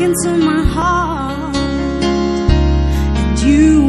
[0.00, 1.56] into my heart.
[3.18, 3.81] And you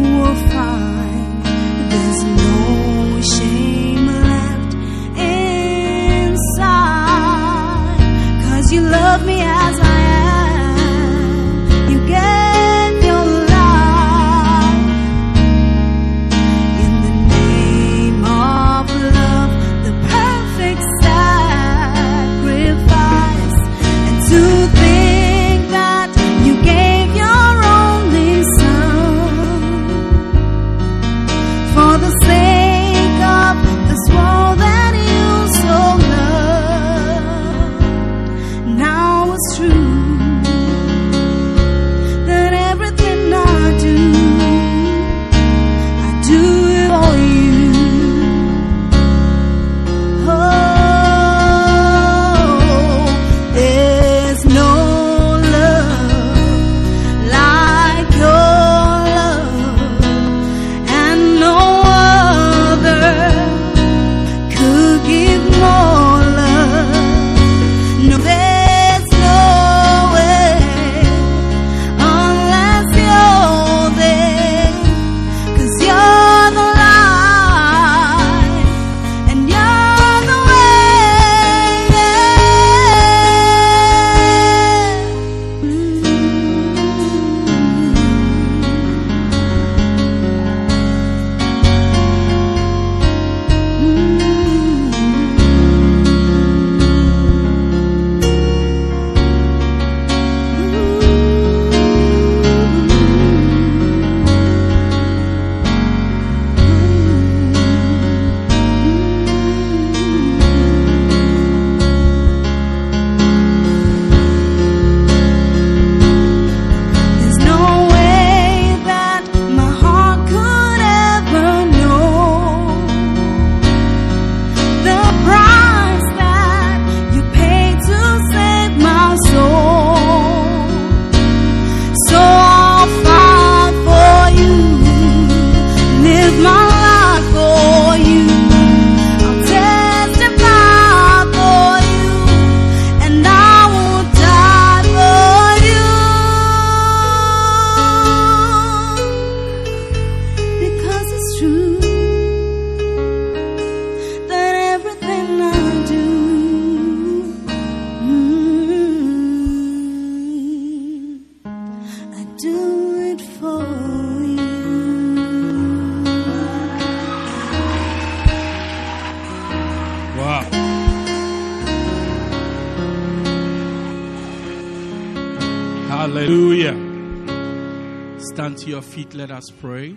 [179.03, 179.13] feet.
[179.13, 179.95] Let us pray.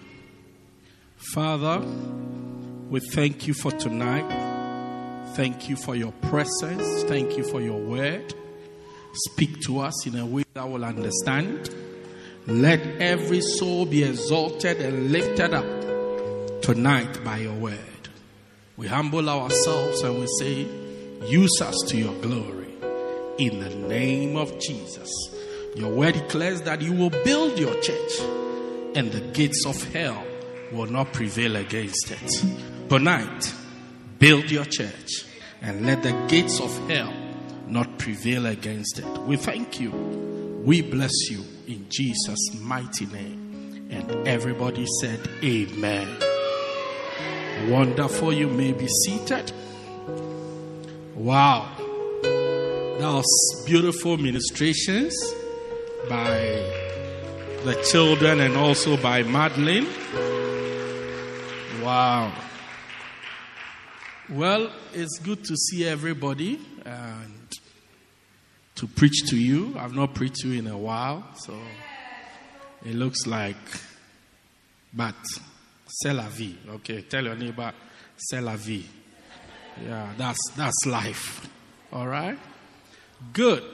[1.34, 1.80] Father,
[2.90, 5.34] we thank you for tonight.
[5.34, 7.02] Thank you for your presence.
[7.04, 8.34] Thank you for your word.
[9.12, 11.74] Speak to us in a way that will understand.
[12.46, 17.78] Let every soul be exalted and lifted up tonight by your word.
[18.76, 20.66] We humble ourselves and we say,
[21.26, 22.74] Use us to your glory
[23.38, 25.10] in the name of Jesus.
[25.74, 28.20] Your word declares that you will build your church
[28.96, 30.24] and the gates of hell
[30.72, 32.88] will not prevail against it.
[32.88, 33.54] Tonight,
[34.18, 35.26] build your church
[35.60, 37.12] and let the gates of hell
[37.66, 39.06] not prevail against it.
[39.22, 39.90] We thank you.
[40.64, 43.88] We bless you in Jesus' mighty name.
[43.90, 46.08] And everybody said, Amen.
[47.68, 48.32] Wonderful.
[48.32, 49.52] You may be seated.
[51.14, 51.70] Wow.
[52.22, 55.14] That was beautiful ministrations
[56.08, 56.85] by
[57.66, 59.88] the children and also by Madeline.
[61.82, 62.32] Wow.
[64.30, 67.48] Well, it's good to see everybody and
[68.76, 69.74] to preach to you.
[69.76, 71.58] I've not preached to you in a while, so
[72.84, 73.56] it looks like,
[74.94, 75.16] but
[75.88, 76.56] c'est la vie.
[76.68, 77.72] Okay, tell your neighbor,
[78.16, 78.86] c'est la vie.
[79.84, 81.48] Yeah, that's that's life.
[81.92, 82.38] All right.
[83.32, 83.64] Good.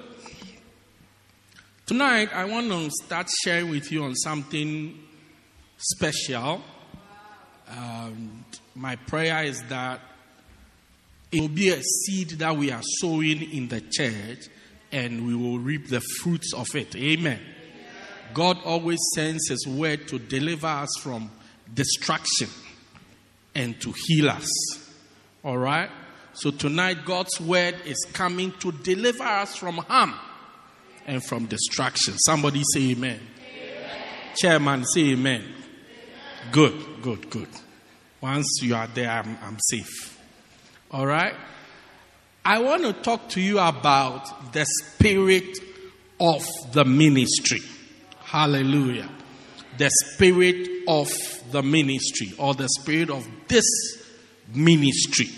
[1.93, 4.99] Tonight, I want to start sharing with you on something
[5.77, 6.63] special.
[7.69, 10.01] Um, my prayer is that
[11.31, 14.39] it will be a seed that we are sowing in the church
[14.91, 16.97] and we will reap the fruits of it.
[16.97, 17.41] Amen.
[18.33, 21.31] God always sends His word to deliver us from
[21.75, 22.49] destruction
[23.55, 24.49] and to heal us.
[25.45, 25.91] All right?
[26.33, 30.15] So tonight, God's word is coming to deliver us from harm
[31.07, 32.15] and from destruction.
[32.19, 33.21] Somebody say amen.
[33.21, 33.91] amen.
[34.37, 35.41] Chairman, say amen.
[35.43, 35.55] amen.
[36.51, 37.49] Good, good, good.
[38.21, 40.21] Once you are there, I'm, I'm safe.
[40.91, 41.35] All right?
[42.45, 45.59] I want to talk to you about the spirit
[46.21, 47.61] of the ministry.
[48.21, 49.09] Hallelujah.
[49.79, 51.09] The spirit of
[51.51, 53.65] the ministry or the spirit of this
[54.55, 55.29] ministry.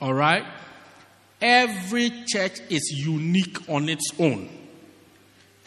[0.00, 0.44] All right?
[1.40, 4.48] Every church is unique on its own.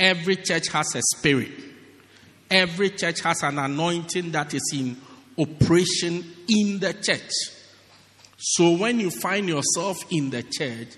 [0.03, 1.49] Every church has a spirit.
[2.51, 4.97] Every church has an anointing that is in
[5.39, 7.31] operation in the church.
[8.37, 10.89] So when you find yourself in the church,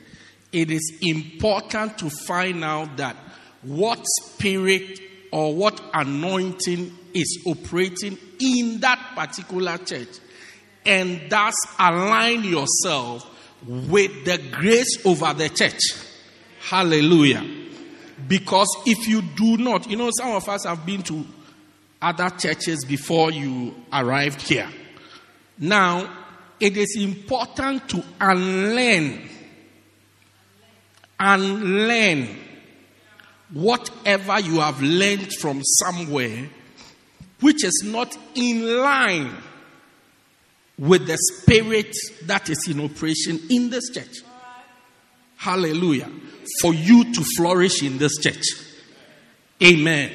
[0.52, 3.16] it is important to find out that
[3.62, 5.00] what spirit
[5.32, 10.18] or what anointing is operating in that particular church
[10.84, 13.24] and thus align yourself
[13.68, 15.82] with the grace over the church.
[16.60, 17.65] Hallelujah.
[18.28, 21.26] Because if you do not, you know, some of us have been to
[22.02, 24.70] other churches before you arrived here.
[25.58, 26.10] Now,
[26.60, 29.30] it is important to unlearn,
[31.20, 32.28] unlearn
[33.52, 36.50] whatever you have learned from somewhere
[37.42, 39.32] which is not in line
[40.78, 44.24] with the spirit that is in operation in this church.
[45.38, 46.10] Hallelujah.
[46.62, 48.46] For you to flourish in this church.
[49.64, 50.12] Amen.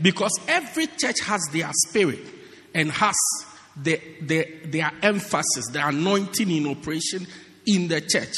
[0.00, 2.20] Because every church has their spirit
[2.74, 3.16] and has
[3.76, 7.26] the, the, their emphasis, their anointing in operation
[7.66, 8.34] in the church.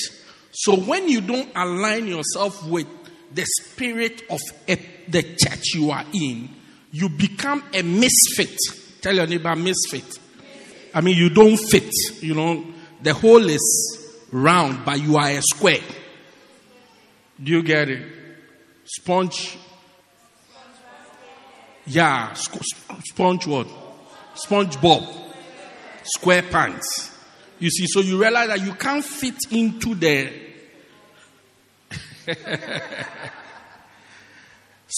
[0.53, 2.87] So when you don't align yourself with
[3.33, 4.77] the spirit of a,
[5.09, 6.49] the church you are in,
[6.91, 8.57] you become a misfit.
[9.01, 10.19] Tell your neighbor, misfit.
[10.93, 11.91] I mean, you don't fit.
[12.21, 12.67] You know,
[13.03, 15.81] the hole is round, but you are a square.
[17.43, 18.03] Do you get it?
[18.85, 19.59] Sponge.
[21.87, 23.69] Yeah, sponge what?
[24.35, 25.05] Sponge bob.
[26.03, 27.17] Square pants.
[27.59, 30.31] You see, so you realize that you can't fit into the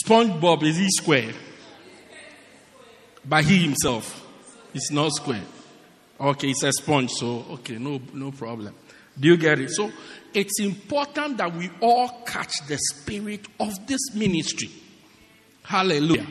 [0.05, 1.33] SpongeBob is he square?
[3.25, 4.27] But he himself
[4.75, 5.45] is not square.
[6.21, 8.75] Okay, it's a sponge, so okay, no, no problem.
[9.19, 9.71] Do you get it?
[9.71, 9.90] So
[10.35, 14.71] it's important that we all catch the spirit of this ministry.
[15.62, 16.26] Hallelujah.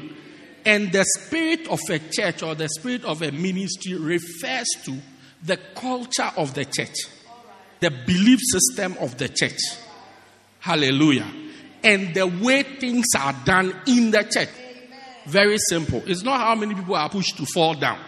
[0.65, 4.97] And the spirit of a church or the spirit of a ministry refers to
[5.43, 6.95] the culture of the church,
[7.79, 9.59] the belief system of the church.
[10.59, 11.27] Hallelujah.
[11.83, 14.49] And the way things are done in the church.
[15.25, 16.03] Very simple.
[16.05, 17.99] It's not how many people are pushed to fall down.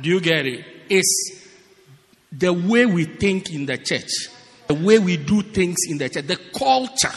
[0.00, 0.64] Do you get it?
[0.88, 1.41] It's
[2.32, 4.10] the way we think in the church,
[4.66, 7.12] the way we do things in the church, the culture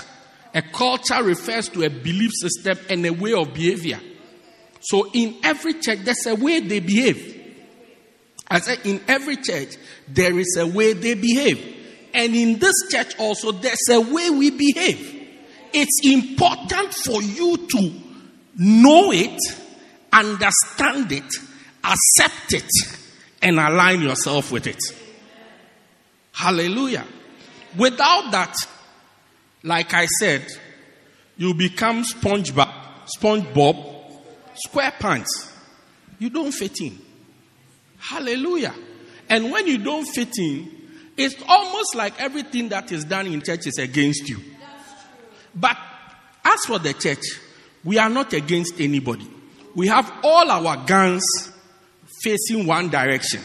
[0.56, 4.00] A culture refers to a belief system and a way of behavior.
[4.80, 7.34] So in every church, there's a way they behave.
[8.48, 9.76] I said, in every church,
[10.08, 11.60] there is a way they behave.
[12.14, 15.28] And in this church also, there's a way we behave.
[15.74, 17.94] It's important for you to
[18.56, 19.42] know it,
[20.14, 21.30] understand it,
[21.84, 22.72] accept it,
[23.42, 24.80] and align yourself with it.
[26.36, 27.06] Hallelujah.
[27.78, 28.56] Without that,
[29.64, 30.46] like I said,
[31.38, 32.72] you become SpongeBob,
[33.18, 33.94] SpongeBob,
[34.68, 35.52] SquarePants.
[36.20, 37.00] You don't fit in.
[37.98, 38.74] Hallelujah.
[39.30, 40.72] And when you don't fit in,
[41.18, 44.40] it's almost like everything that is done in church is against you.
[45.56, 45.78] But
[46.44, 47.24] as for the church,
[47.86, 49.28] we are not against anybody.
[49.74, 51.24] We have all our guns
[52.22, 53.42] facing one direction.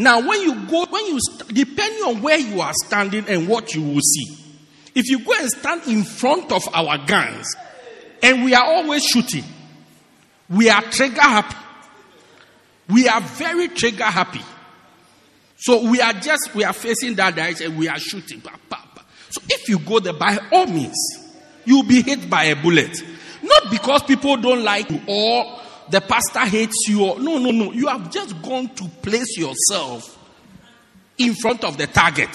[0.00, 3.74] Now, when you go, when you, st- depending on where you are standing and what
[3.74, 4.34] you will see,
[4.94, 7.54] if you go and stand in front of our guns,
[8.22, 9.44] and we are always shooting,
[10.48, 11.54] we are trigger happy.
[12.88, 14.40] We are very trigger happy.
[15.58, 18.40] So we are just, we are facing that direction, we are shooting.
[19.28, 20.96] So if you go there, by all means,
[21.66, 22.96] you'll be hit by a bullet.
[23.42, 27.72] Not because people don't like you or the pastor hates you no, no, no.
[27.72, 30.18] You have just gone to place yourself
[31.18, 32.30] in front of the target.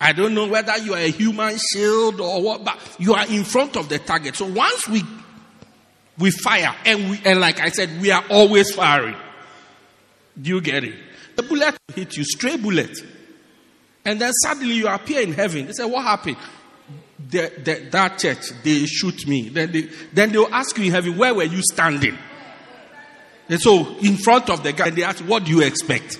[0.00, 3.44] I don't know whether you are a human shield or what, but you are in
[3.44, 4.36] front of the target.
[4.36, 5.02] So once we
[6.18, 9.16] we fire and we and like I said, we are always firing.
[10.40, 10.94] Do you get it?
[11.36, 12.96] The bullet hit you, stray bullet.
[14.04, 15.66] And then suddenly you appear in heaven.
[15.66, 16.36] They say, What happened?
[17.16, 19.48] The, the, that church, they shoot me.
[19.48, 22.18] Then they then they'll ask you in heaven, where were you standing?
[23.48, 26.18] And so in front of the guy, they ask, What do you expect?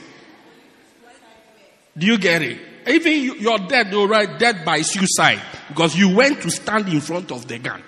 [1.96, 2.58] Do you get it?
[2.86, 7.00] Even you, you're dead, they'll write dead by suicide because you went to stand in
[7.00, 7.82] front of the gun.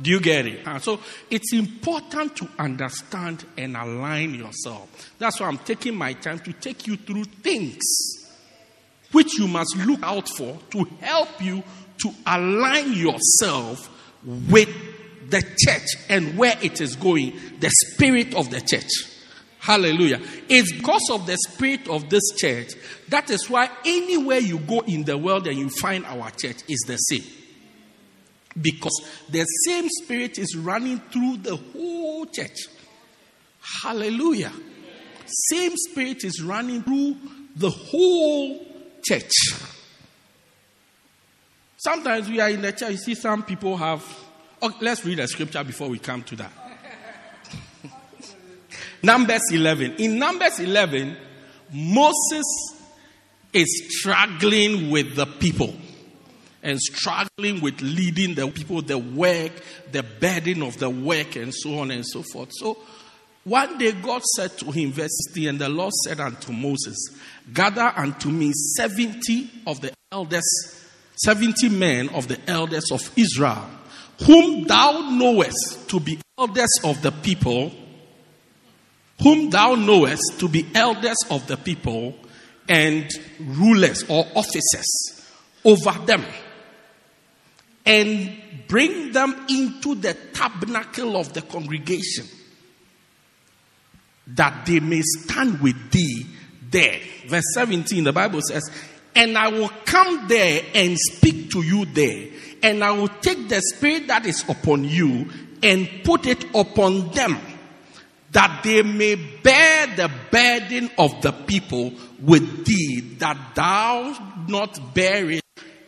[0.00, 0.66] Do you get it?
[0.66, 5.14] Uh, so it's important to understand and align yourself.
[5.18, 7.82] That's why I'm taking my time to take you through things
[9.12, 11.62] which you must look out for to help you
[11.98, 13.90] to align yourself
[14.24, 14.68] with
[15.30, 18.90] the church and where it is going, the spirit of the church.
[19.58, 20.20] Hallelujah.
[20.48, 22.74] It's because of the spirit of this church.
[23.08, 26.84] That is why anywhere you go in the world and you find our church is
[26.86, 27.24] the same.
[28.60, 32.56] Because the same spirit is running through the whole church.
[33.82, 34.52] Hallelujah.
[35.26, 37.16] Same spirit is running through
[37.56, 38.64] the whole
[39.04, 39.32] church.
[41.86, 44.04] Sometimes we are in the church, you see some people have.
[44.60, 46.50] Oh, let's read a scripture before we come to that.
[49.04, 49.94] Numbers 11.
[49.98, 51.16] In Numbers 11,
[51.72, 52.44] Moses
[53.52, 55.76] is struggling with the people
[56.60, 59.52] and struggling with leading the people, the work,
[59.92, 62.50] the burden of the work, and so on and so forth.
[62.54, 62.78] So
[63.44, 66.96] one day God said to him, verse 60, and the Lord said unto Moses,
[67.54, 70.82] Gather unto me 70 of the elders,
[71.16, 73.68] 70 men of the elders of Israel,
[74.24, 77.72] whom thou knowest to be elders of the people,
[79.22, 82.14] whom thou knowest to be elders of the people,
[82.68, 83.08] and
[83.40, 85.30] rulers or officers
[85.64, 86.24] over them
[87.86, 92.26] and bring them into the tabernacle of the congregation
[94.26, 96.26] that they may stand with thee
[96.68, 96.98] there.
[97.28, 98.68] Verse 17, the Bible says,
[99.16, 102.28] And I will come there and speak to you there,
[102.62, 105.30] and I will take the spirit that is upon you
[105.62, 107.38] and put it upon them,
[108.32, 115.30] that they may bear the burden of the people with thee, that thou not bear
[115.30, 115.42] it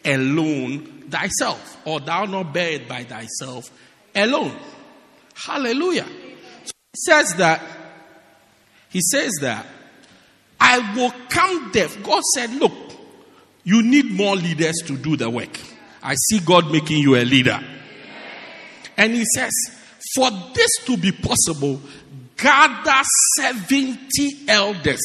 [0.04, 3.70] alone thyself, or thou not bear it by thyself
[4.14, 4.56] alone.
[5.34, 6.06] Hallelujah.
[6.64, 7.62] So he says that,
[8.88, 9.66] he says that,
[10.60, 11.88] I will come there.
[12.02, 12.72] God said, Look,
[13.68, 15.60] you need more leaders to do the work.
[16.02, 17.60] I see God making you a leader.
[18.96, 19.52] And he says,
[20.14, 21.78] For this to be possible,
[22.38, 23.02] gather
[23.36, 25.02] 70 elders,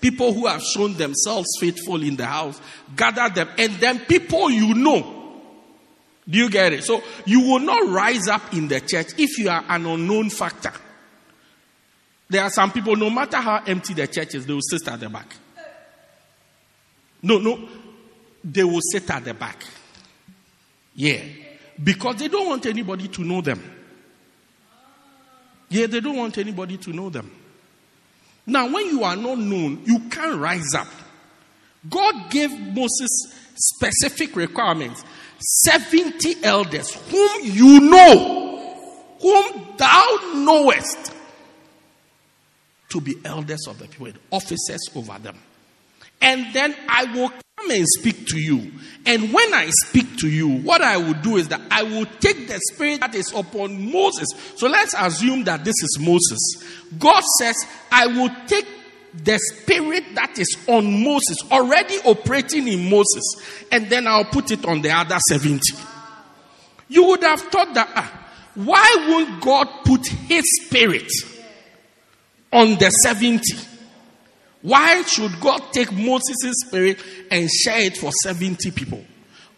[0.00, 2.58] people who have shown themselves faithful in the house,
[2.96, 5.42] gather them, and then people you know.
[6.26, 6.84] Do you get it?
[6.84, 10.72] So you will not rise up in the church if you are an unknown factor.
[12.30, 15.00] There are some people, no matter how empty the church is, they will sit at
[15.00, 15.36] the back.
[17.22, 17.68] No, no,
[18.42, 19.64] they will sit at the back.
[20.94, 21.22] Yeah.
[21.82, 23.62] Because they don't want anybody to know them.
[25.68, 27.30] Yeah, they don't want anybody to know them.
[28.46, 30.88] Now, when you are not known, you can't rise up.
[31.88, 35.04] God gave Moses specific requirements.
[35.64, 38.76] 70 elders whom you know,
[39.20, 41.14] whom thou knowest,
[42.90, 45.38] to be elders of the people, officers over them.
[46.20, 48.70] And then I will come and speak to you.
[49.06, 52.48] And when I speak to you, what I will do is that I will take
[52.48, 54.28] the spirit that is upon Moses.
[54.56, 56.38] So let's assume that this is Moses.
[56.98, 57.56] God says,
[57.90, 58.66] I will take
[59.24, 63.24] the spirit that is on Moses, already operating in Moses,
[63.72, 65.60] and then I'll put it on the other 70.
[66.88, 71.10] You would have thought that, ah, why won't God put his spirit
[72.52, 73.40] on the 70?
[74.62, 79.04] Why should God take Moses' spirit and share it for 70 people?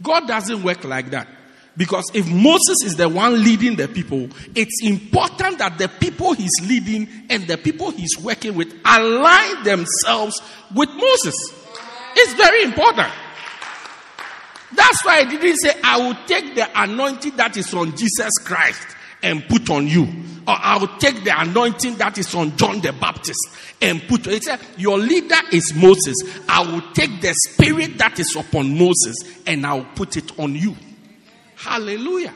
[0.01, 1.29] God doesn't work like that.
[1.77, 6.53] Because if Moses is the one leading the people, it's important that the people he's
[6.63, 10.43] leading and the people he's working with align themselves
[10.75, 11.35] with Moses.
[12.15, 13.11] It's very important.
[14.75, 18.87] That's why I didn't say, I will take the anointing that is on Jesus Christ
[19.23, 20.09] and put on you.
[20.47, 23.39] Or I will take the anointing that is on John the Baptist
[23.81, 24.27] and put.
[24.27, 26.17] He said, Your leader is Moses.
[26.49, 30.57] I will take the spirit that is upon Moses and I will put it on
[30.57, 30.75] you.
[31.55, 32.35] Hallelujah.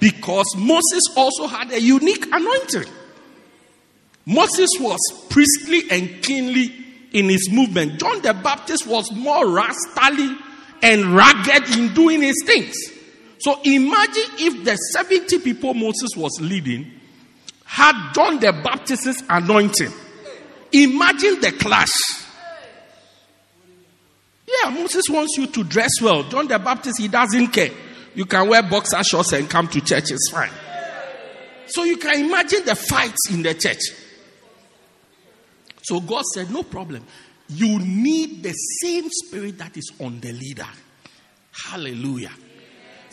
[0.00, 2.92] Because Moses also had a unique anointing.
[4.26, 5.00] Moses was
[5.30, 6.72] priestly and kingly
[7.12, 8.00] in his movement.
[8.00, 10.36] John the Baptist was more rastally
[10.82, 12.74] and ragged in doing his things.
[13.38, 17.00] So imagine if the 70 people Moses was leading
[17.74, 19.90] had John the Baptist's anointing.
[20.70, 21.90] Imagine the clash.
[24.46, 26.22] Yeah, Moses wants you to dress well.
[26.22, 27.70] John the Baptist, he doesn't care.
[28.14, 30.52] You can wear boxer shorts and come to church, it's fine.
[31.66, 33.82] So you can imagine the fights in the church.
[35.82, 37.04] So God said, No problem.
[37.48, 40.68] You need the same spirit that is on the leader.
[41.50, 42.30] Hallelujah.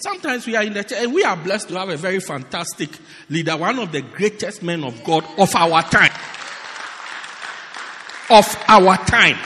[0.02, 2.90] Sometimes we are in the church and we are blessed to have a very fantastic
[3.30, 6.12] leader, one of the greatest men of God of our time.
[8.30, 9.38] Of our time.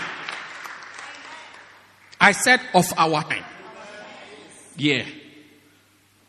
[2.22, 3.44] I said of our time.
[4.78, 5.04] Yeah.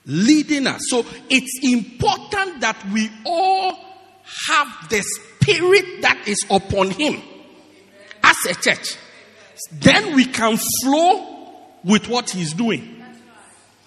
[0.07, 0.81] Leading us.
[0.89, 3.79] So it's important that we all
[4.49, 7.23] have the spirit that is upon him
[8.25, 8.97] as a church.
[9.73, 12.96] Then we can flow with what he's doing.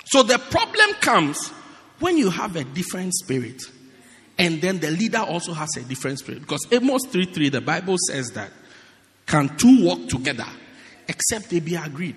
[0.10, 1.50] So the problem comes
[2.00, 3.62] when you have a different spirit
[4.39, 6.41] and then the leader also has a different spirit.
[6.41, 8.52] Because Amos 3 3, the Bible says that
[9.28, 10.48] can two walk together
[11.08, 12.15] except they be agreed?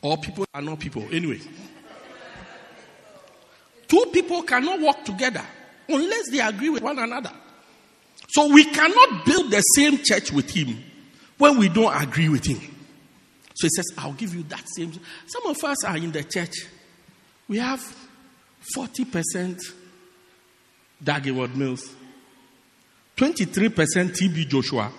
[0.00, 1.08] Or people are not people.
[1.10, 1.40] Anyway,
[3.88, 5.44] two people cannot walk together
[5.88, 7.32] unless they agree with one another.
[8.28, 10.78] So we cannot build the same church with him
[11.38, 12.73] when we don't agree with him.
[13.54, 14.92] So he says, I'll give you that same.
[15.26, 16.66] Some of us are in the church.
[17.48, 17.80] We have
[18.76, 19.60] 40%
[21.02, 21.94] Dag Heward-Mills,
[23.16, 24.90] 23% TB Joshua,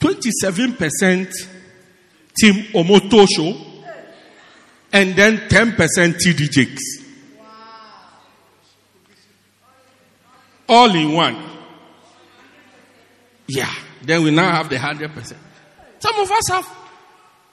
[0.00, 1.32] 27%
[2.40, 3.64] Tim Omotoso,
[4.92, 7.04] and then 10% TD Jakes.
[10.68, 11.36] All in one.
[13.48, 13.72] Yeah.
[14.02, 15.34] Then we now have the 100%.
[15.98, 16.68] Some of us have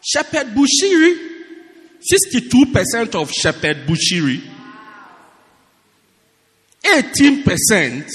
[0.01, 1.33] Shepherd Bushiri.
[1.99, 4.41] 62% of Shepherd Bushiri.
[6.83, 8.11] 18%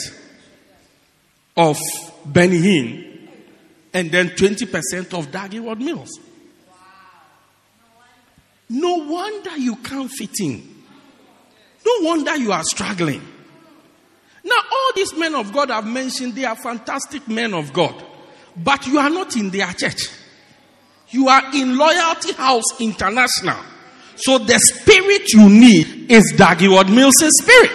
[1.57, 1.79] of
[2.25, 3.29] Benny Hinn.
[3.93, 6.21] And then 20% of Dag Heward-Mills.
[8.69, 10.85] No wonder you can't fit in.
[11.85, 13.21] No wonder you are struggling.
[14.45, 18.05] Now, all these men of God I've mentioned, they are fantastic men of God.
[18.57, 20.09] But you are not in their church.
[21.11, 23.59] You are in Loyalty House International.
[24.17, 27.71] So the spirit you need is Dag Heward-Mills' spirit.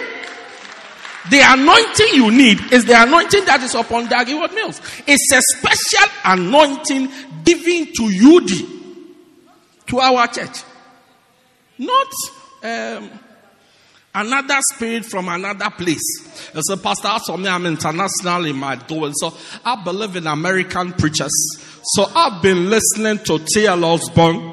[1.28, 4.80] The anointing you need is the anointing that is upon Dag Heward-Mills.
[5.06, 7.10] It's a special anointing
[7.44, 10.62] given to UD, to our church.
[11.78, 12.06] Not
[12.62, 13.10] um,
[14.16, 16.50] another spirit from another place.
[16.54, 18.78] As a pastor, also me, I'm international in my.
[18.88, 21.32] So I believe in American preachers.
[21.84, 23.84] So I've been listening to T.L.
[23.84, 24.52] Osborn,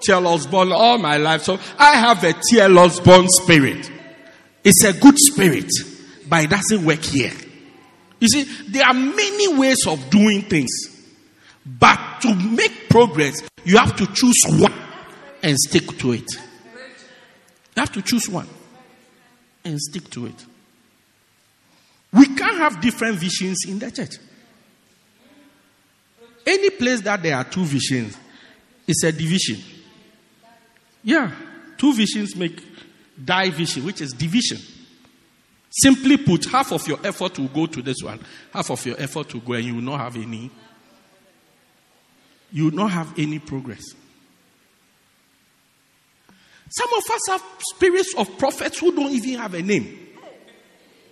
[0.00, 0.26] T.L.
[0.26, 1.42] Osborn all my life.
[1.42, 2.78] So I have a T.L.
[2.78, 3.90] Osborn spirit.
[4.62, 5.70] It's a good spirit,
[6.28, 7.32] but it doesn't work here.
[8.20, 10.70] You see, there are many ways of doing things.
[11.66, 14.72] But to make progress, you have to choose one
[15.42, 16.32] and stick to it.
[17.76, 18.48] You have to choose one
[19.64, 20.44] and stick to it.
[22.12, 24.16] We can't have different visions in the church.
[26.46, 28.16] Any place that there are two visions,
[28.86, 29.58] It's a division.
[31.02, 31.30] Yeah.
[31.78, 32.62] Two visions make
[33.22, 34.58] division, which is division.
[35.70, 38.20] Simply put, half of your effort will go to this one,
[38.52, 40.50] half of your effort will go, and you will not have any.
[42.52, 43.82] You will not have any progress.
[46.76, 50.08] Some of us have spirits of prophets who don't even have a name.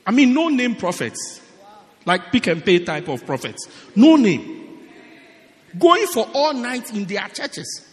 [0.04, 1.40] I mean, no name prophets.
[2.04, 3.68] Like pick and pay type of prophets.
[3.94, 4.80] No name.
[5.78, 7.86] Going for all night in their churches.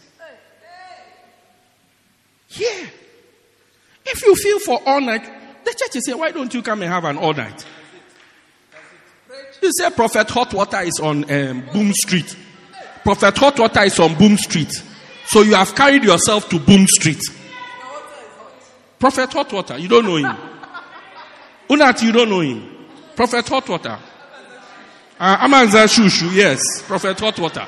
[2.48, 2.86] Yeah.
[4.04, 5.22] If you feel for all night,
[5.64, 7.64] the church is saying, why don't you come and have an all night?
[9.62, 12.36] You say Prophet Hot Water is on um, Boom Street.
[13.04, 14.72] Prophet Hot Water is on Boom Street.
[15.26, 17.22] So you have carried yourself to Boom Street.
[19.00, 20.36] Prophet Hot Water, you don't know him.
[21.70, 22.86] Unat, you don't know him.
[23.16, 23.98] Prophet Hot Water.
[25.18, 26.82] Uh, Amanza Shushu, yes.
[26.82, 27.66] Prophet Hot Water.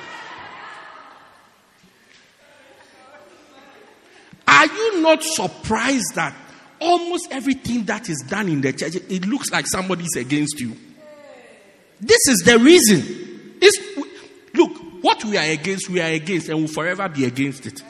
[4.46, 6.34] Are you not surprised that
[6.78, 10.76] almost everything that is done in the church, it looks like somebody is against you?
[11.98, 13.56] This is the reason.
[13.62, 13.78] It's,
[14.52, 17.82] look, what we are against, we are against, and will forever be against it.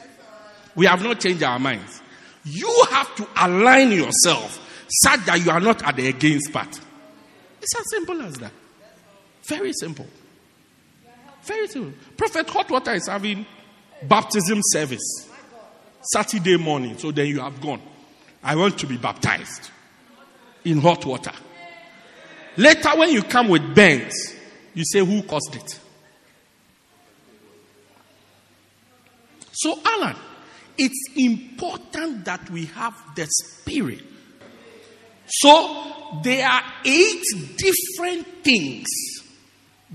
[0.75, 2.02] We have not changed our minds.
[2.45, 4.59] You have to align yourself
[5.03, 6.79] such that you are not at the against part.
[7.61, 8.51] It's as simple as that.
[9.43, 10.07] Very simple.
[11.43, 11.93] Very simple.
[12.17, 13.45] Prophet Hot Water is having
[14.03, 15.29] baptism service
[16.01, 16.97] Saturday morning.
[16.97, 17.81] So then you have gone.
[18.43, 19.71] I want to be baptized
[20.65, 21.31] in hot water.
[22.57, 24.35] Later, when you come with bends,
[24.73, 25.79] you say, Who caused it?
[29.51, 30.15] So, Alan,
[30.77, 34.01] it's important that we have the spirit.
[35.27, 37.23] So, there are eight
[37.57, 38.87] different things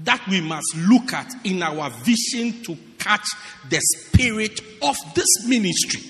[0.04, 3.26] that we must look at in our vision to catch
[3.68, 6.02] the spirit of this ministry.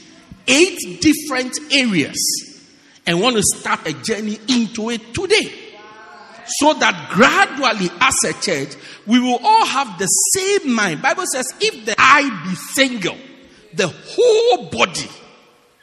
[0.46, 2.16] Eight different areas.
[3.06, 5.52] And want to start a journey into it today.
[6.46, 8.74] So that gradually as a church,
[9.06, 11.02] we will all have the same mind.
[11.02, 13.16] Bible says, if the eye be single,
[13.74, 15.08] the whole body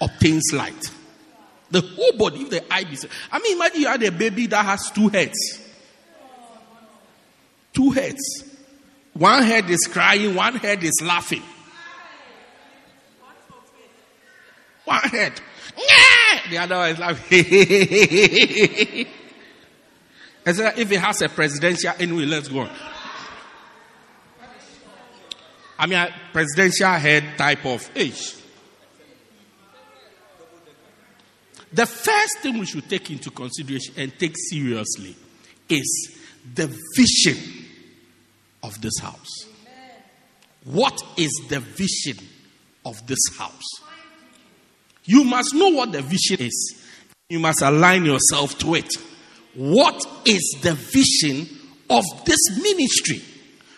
[0.01, 0.91] obtains light.
[1.71, 2.97] The whole body, if the eye be.
[3.31, 5.59] I mean, imagine you had a baby that has two heads.
[7.73, 8.21] Two heads.
[9.13, 11.43] One head is crying, one head is laughing.
[14.85, 15.33] One head.
[16.49, 17.45] The other one is laughing.
[20.47, 22.69] If it has a presidential, anyway, let's go on.
[25.77, 28.35] I mean, a presidential head type of age.
[31.73, 35.15] The first thing we should take into consideration and take seriously
[35.67, 36.17] is
[36.53, 37.37] the vision
[38.63, 39.45] of this house.
[40.63, 42.17] What is the vision
[42.85, 43.81] of this house?
[45.03, 46.81] You must know what the vision is.
[47.29, 48.91] You must align yourself to it.
[49.53, 51.47] What is the vision
[51.89, 53.21] of this ministry?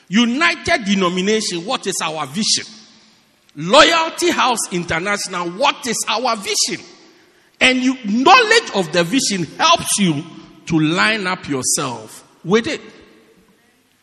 [0.10, 2.65] United Denomination, what is our vision?
[3.56, 6.86] Loyalty House International, what is our vision?
[7.60, 10.24] And you, knowledge of the vision helps you
[10.67, 12.82] to line up yourself with it.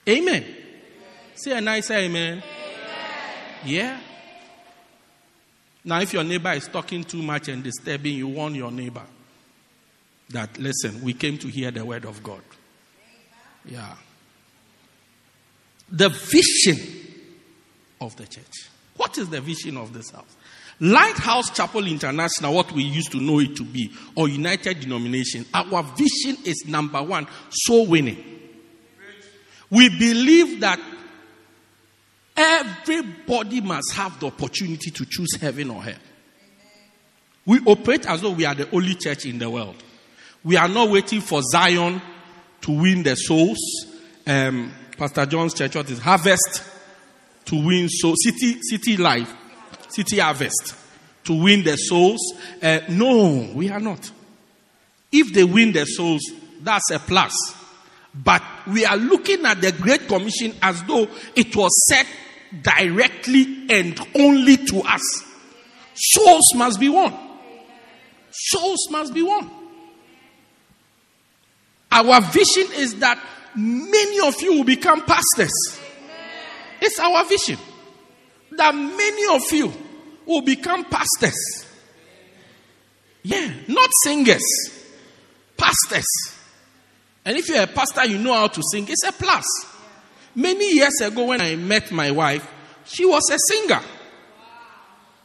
[0.09, 0.45] Amen.
[1.35, 2.39] Say a nice amen.
[2.39, 2.43] amen.
[3.65, 4.01] Yeah.
[5.85, 9.03] Now, if your neighbor is talking too much and disturbing, you warn your neighbor
[10.31, 12.43] that, listen, we came to hear the word of God.
[13.67, 13.95] Yeah.
[15.91, 16.79] The vision
[18.01, 18.69] of the church.
[18.97, 20.37] What is the vision of this house?
[20.81, 25.83] Lighthouse Chapel International, what we used to know it to be, or United Denomination, our
[25.83, 28.23] vision is number one soul winning.
[29.71, 30.81] We believe that
[32.37, 35.99] everybody must have the opportunity to choose heaven or hell.
[37.47, 39.83] We operate as though we are the only church in the world.
[40.43, 42.01] We are not waiting for Zion
[42.63, 43.59] to win the souls.
[44.27, 46.63] Um, Pastor John's church, what is harvest
[47.47, 48.19] to win souls?
[48.23, 49.33] City, city life,
[49.89, 50.75] city harvest
[51.25, 52.21] to win the souls.
[52.63, 54.11] Uh, no, we are not.
[55.11, 56.23] If they win the souls,
[56.61, 57.35] that's a plus.
[58.15, 62.07] But we are looking at the Great Commission as though it was set
[62.63, 65.03] directly and only to us.
[65.95, 67.13] Souls must be won.
[68.31, 69.51] Souls must be won.
[71.91, 73.21] Our vision is that
[73.57, 75.53] many of you will become pastors.
[76.81, 77.59] It's our vision
[78.53, 79.73] that many of you
[80.27, 81.67] will become pastors.
[83.23, 84.43] Yeah, not singers,
[85.57, 86.07] pastors.
[87.25, 89.47] And if you're a pastor, you know how to sing, it's a plus.
[90.35, 92.47] Many years ago, when I met my wife,
[92.85, 93.81] she was a singer.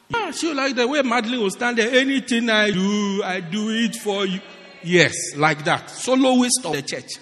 [0.09, 1.93] Yeah, she like the way Madeline will stand there.
[1.93, 4.39] Anything I do, I do it for you.
[4.81, 5.89] Yes, like that.
[5.89, 7.17] Soloist of the church.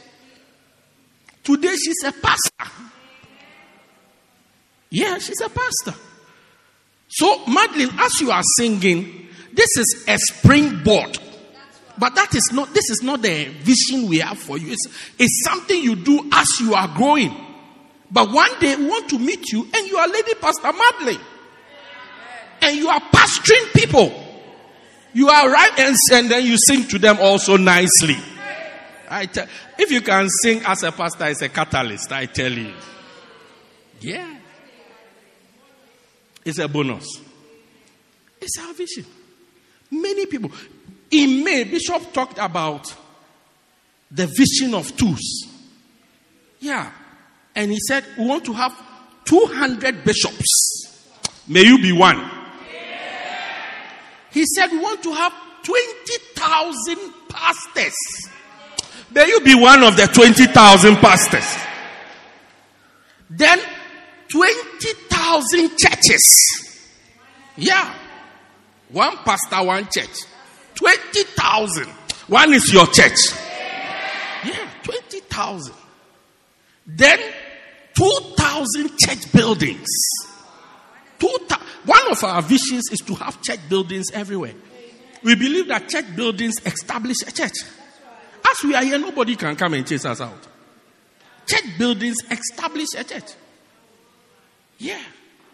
[1.47, 2.73] Today she's a pastor.
[4.89, 5.93] Yeah, she's a pastor.
[7.07, 11.17] So, Madeline, as you are singing, this is a springboard.
[11.97, 14.73] But that is not, this is not the vision we have for you.
[14.73, 17.33] It's, it's something you do as you are growing.
[18.11, 21.21] But one day we want to meet you and you are Lady Pastor Madeline.
[22.61, 24.11] And you are pastoring people.
[25.13, 28.17] You are right and, and then you sing to them also nicely.
[29.09, 32.73] I tell, if you can sing as a pastor, it's a catalyst, I tell you.
[34.01, 34.37] Yeah.
[36.45, 37.05] It's a bonus.
[38.39, 39.05] It's vision.
[39.91, 40.51] Many people.
[41.11, 42.93] In May, Bishop talked about
[44.11, 45.47] the vision of tools.
[46.59, 46.91] Yeah.
[47.55, 48.73] And he said, we want to have
[49.25, 51.09] 200 bishops.
[51.47, 52.31] May you be one.
[54.31, 56.97] He said, we want to have 20,000
[57.29, 57.95] pastors.
[59.11, 61.57] May you be one of the 20,000 pastors.
[63.29, 63.59] Then
[64.29, 66.77] 20,000 churches.
[67.55, 67.93] Yeah.
[68.89, 70.17] One pastor, one church.
[70.75, 71.85] 20,000.
[72.27, 73.17] One is your church.
[74.45, 75.73] Yeah, 20,000.
[76.85, 77.19] Then
[77.95, 79.87] 2,000 church buildings.
[81.19, 84.53] Two thou- one of our visions is to have church buildings everywhere.
[85.23, 87.53] We believe that church buildings establish a church.
[88.49, 90.47] As we are here, nobody can come and chase us out.
[91.45, 93.31] Church buildings establish a church.
[94.77, 95.01] Yeah.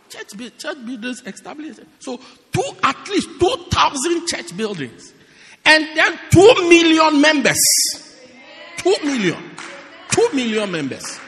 [0.10, 1.78] Church, church buildings establish.
[2.00, 2.20] So,
[2.52, 5.14] two, at least 2,000 church buildings.
[5.66, 7.60] And then 2 million members.
[8.78, 9.38] 2 million.
[10.10, 11.20] 2 million members.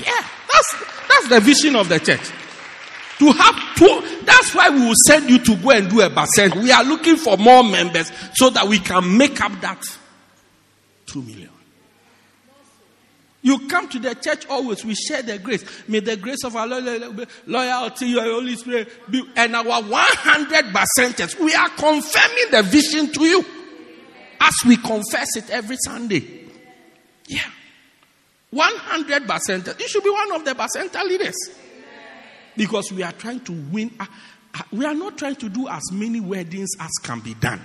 [0.00, 0.12] Yeah.
[0.52, 0.74] That's,
[1.08, 2.30] that's the vision of the church.
[3.18, 6.56] To have two, that's why we will send you to go and do a percent.
[6.56, 9.84] We are looking for more members so that we can make up that
[11.06, 11.50] 2 million.
[13.42, 15.62] You come to the church always, we share the grace.
[15.86, 16.66] May the grace of our
[17.46, 21.38] loyalty, your Holy Spirit, be, and our 100 percenters.
[21.38, 23.44] We are confirming the vision to you
[24.40, 26.24] as we confess it every Sunday.
[27.26, 27.40] Yeah.
[28.50, 29.78] 100 percenters.
[29.78, 31.36] You should be one of the percenter leaders.
[32.56, 33.90] Because we are trying to win.
[34.00, 34.06] uh,
[34.54, 37.60] uh, We are not trying to do as many weddings as can be done.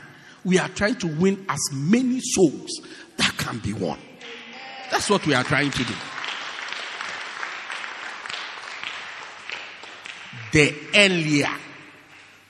[0.45, 2.69] We are trying to win as many souls
[3.17, 3.99] that can be won.
[4.91, 5.93] That's what we are trying to do.
[10.51, 11.49] The earlier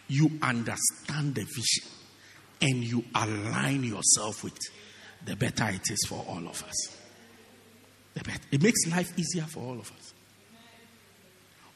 [0.08, 1.89] you understand the vision
[2.62, 4.58] and you align yourself with,
[5.25, 6.95] the better it is for all of us.
[8.13, 10.13] The bet- It makes life easier for all of us.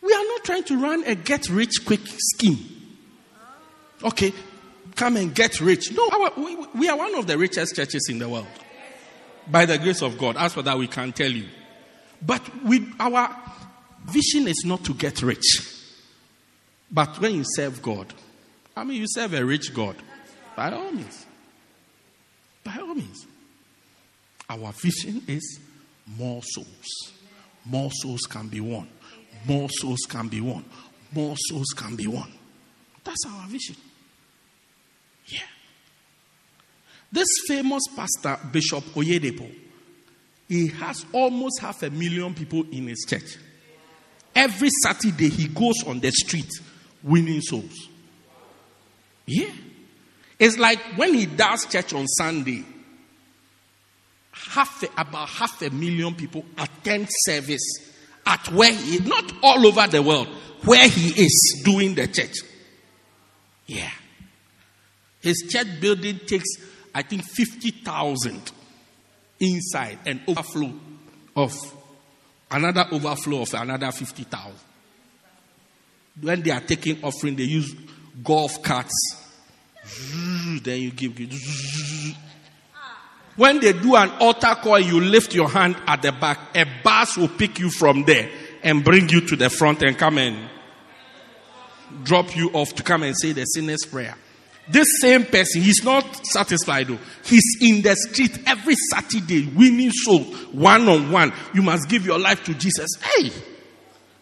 [0.01, 2.59] We are not trying to run a get rich quick scheme.
[4.03, 4.33] Okay,
[4.95, 5.91] come and get rich.
[5.91, 8.47] No, our, we, we are one of the richest churches in the world.
[9.49, 10.37] By the grace of God.
[10.37, 11.47] As for that, we can tell you.
[12.25, 13.35] But we, our
[14.05, 15.69] vision is not to get rich.
[16.91, 18.13] But when you serve God,
[18.75, 19.95] I mean, you serve a rich God.
[20.55, 21.25] By all means.
[22.63, 23.25] By all means.
[24.49, 25.59] Our vision is
[26.17, 27.13] more souls.
[27.65, 28.87] More souls can be won.
[29.45, 30.63] More souls can be won.
[31.11, 32.31] More souls can be won.
[33.03, 33.75] That's our vision.
[35.27, 35.39] Yeah.
[37.11, 39.49] This famous pastor, Bishop Oyedepo,
[40.47, 43.37] he has almost half a million people in his church.
[44.35, 46.51] Every Saturday, he goes on the street
[47.03, 47.89] winning souls.
[49.25, 49.51] Yeah.
[50.39, 52.63] It's like when he does church on Sunday,
[54.31, 57.63] half a, about half a million people attend service
[58.25, 60.27] at where he not all over the world,
[60.65, 62.37] where he is doing the church.
[63.67, 63.91] Yeah.
[65.23, 66.49] His church building takes,
[66.93, 68.51] I think, 50,000
[69.39, 70.73] inside and overflow
[71.35, 71.55] of
[72.51, 74.53] another overflow of another 50,000.
[76.21, 77.73] When they are taking offering, they use
[78.23, 78.93] golf carts.
[80.61, 81.17] Then you give.
[83.35, 86.55] When they do an altar call, you lift your hand at the back.
[86.55, 88.29] A bus will pick you from there
[88.61, 90.49] and bring you to the front and come and
[92.03, 94.15] drop you off to come and say the sinner's prayer.
[94.67, 96.99] This same person, he's not satisfied though.
[97.25, 101.33] He's in the street every Saturday winning souls one on one.
[101.53, 102.89] You must give your life to Jesus.
[103.01, 103.29] Hey,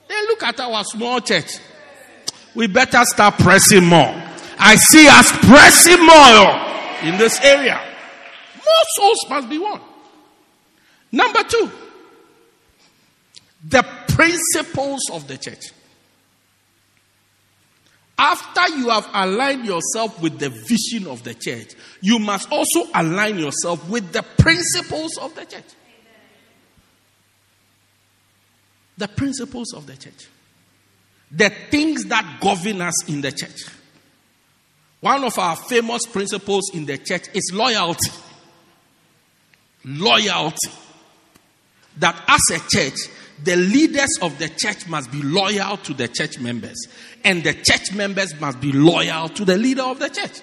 [0.08, 1.60] then look at our small church.
[2.56, 4.14] We better start pressing more.
[4.58, 7.80] I see us pressing more in this area.
[8.56, 9.80] More souls must be won.
[11.12, 11.72] Number two,
[13.68, 15.72] the principles of the church.
[18.22, 23.40] After you have aligned yourself with the vision of the church, you must also align
[23.40, 25.66] yourself with the principles of the church.
[28.96, 30.30] The principles of the church.
[31.32, 33.66] The things that govern us in the church.
[35.00, 38.12] One of our famous principles in the church is loyalty.
[39.84, 40.70] Loyalty.
[41.98, 43.00] That as a church,
[43.44, 46.88] the leaders of the church must be loyal to the church members,
[47.24, 50.42] and the church members must be loyal to the leader of the church.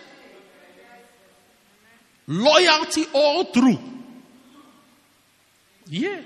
[2.26, 3.78] Loyalty all through.
[5.86, 6.20] Yeah.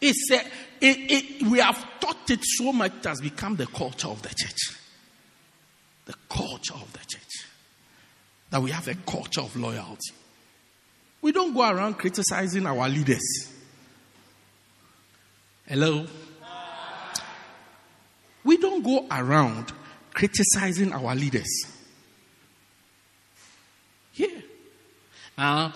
[0.00, 0.40] It's a,
[0.80, 4.28] it, it, we have taught it so much, it has become the culture of the
[4.28, 4.76] church.
[6.06, 7.46] The culture of the church.
[8.50, 10.12] That we have a culture of loyalty.
[11.22, 13.52] We don't go around criticizing our leaders.
[15.66, 16.06] Hello?
[18.44, 19.72] We don't go around
[20.12, 21.48] criticizing our leaders.
[24.14, 24.28] Yeah.
[25.34, 25.72] But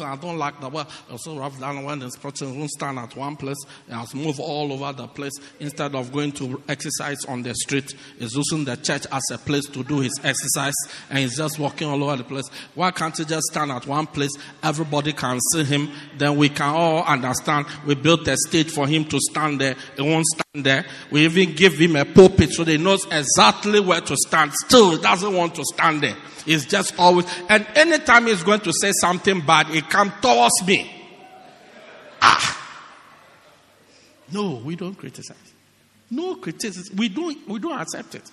[0.00, 0.84] I don't like the way
[1.16, 3.56] so rough down when this person won't stand at one place,
[3.88, 7.94] it has moved all over the place instead of going to exercise on the street.
[8.18, 10.74] He's using the church as a place to do his exercise
[11.10, 12.48] and he's just walking all over the place.
[12.74, 14.32] Why can't he just stand at one place?
[14.62, 17.66] Everybody can see him, then we can all understand.
[17.86, 19.76] We built a stage for him to stand there.
[19.96, 20.86] He won't stand there.
[21.10, 24.52] We even give him a pulpit so they knows exactly where to stand.
[24.52, 26.16] Still, he doesn't want to stand there.
[26.44, 30.90] He's just always, and anytime he's going to say something bad, it comes towards me.
[32.22, 32.52] Ah.
[34.32, 35.36] No, we don't criticize.
[36.10, 36.96] No criticism.
[36.96, 38.30] We don't, we don't accept it.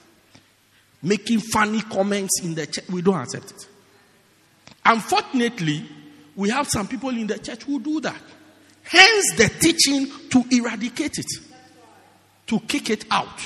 [1.02, 3.68] Making funny comments in the church, we don't accept it.
[4.86, 5.86] Unfortunately,
[6.36, 8.22] we have some people in the church who do that.
[8.84, 11.26] Hence the teaching to eradicate it,
[12.48, 13.40] to kick it out.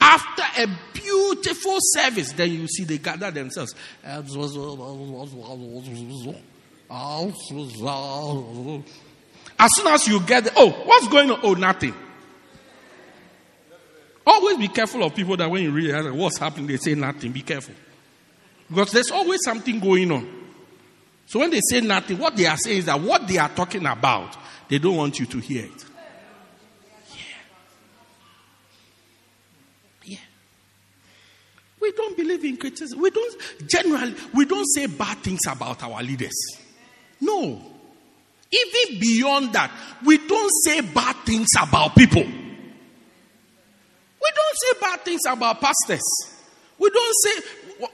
[0.00, 3.74] After a beautiful service, then you see they gather themselves.
[4.02, 4.42] As soon
[9.86, 11.40] as you get there, oh, what's going on?
[11.42, 11.94] Oh, nothing.
[14.26, 17.32] Always be careful of people that when you realize what's happening, they say nothing.
[17.32, 17.74] Be careful.
[18.68, 20.28] Because there's always something going on.
[21.26, 23.86] So when they say nothing, what they are saying is that what they are talking
[23.86, 24.36] about,
[24.68, 25.84] they don't want you to hear it.
[31.80, 33.00] We don't believe in criticism.
[33.00, 36.36] We don't generally we don't say bad things about our leaders.
[37.20, 37.60] No.
[38.52, 39.70] Even beyond that,
[40.04, 42.22] we don't say bad things about people.
[42.22, 42.32] We
[44.34, 46.02] don't say bad things about pastors.
[46.78, 47.40] We don't say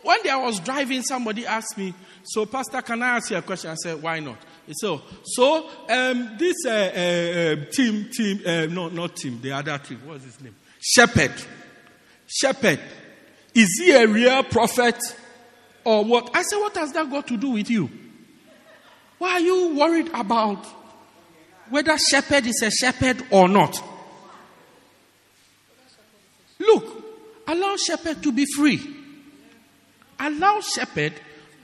[0.02, 3.42] one day I was driving, somebody asked me, So, Pastor, can I ask you a
[3.42, 3.70] question?
[3.70, 4.38] I said, Why not?
[4.72, 10.00] So, so um, this uh, uh, Tim, Tim, uh, no, not Tim, the other team,
[10.04, 10.56] what's his name?
[10.80, 11.32] Shepherd.
[12.26, 12.80] Shepherd.
[13.56, 14.96] Is he a real prophet
[15.82, 16.30] or what?
[16.34, 17.88] I said, What has that got to do with you?
[19.16, 20.62] Why are you worried about
[21.70, 23.82] whether shepherd is a shepherd or not?
[26.58, 27.02] Look,
[27.48, 28.94] allow shepherd to be free.
[30.20, 31.14] Allow shepherd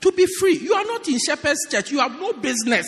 [0.01, 0.57] to be free.
[0.57, 2.87] You are not in shepherd's church, you have no business.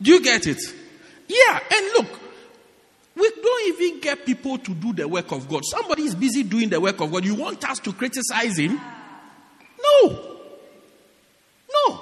[0.00, 0.62] Do you get it?
[1.28, 2.20] Yeah, and look,
[3.16, 5.64] we don't even get people to do the work of God.
[5.64, 7.24] Somebody is busy doing the work of God.
[7.24, 8.80] You want us to criticize him?
[9.82, 10.36] No.
[11.72, 12.00] No.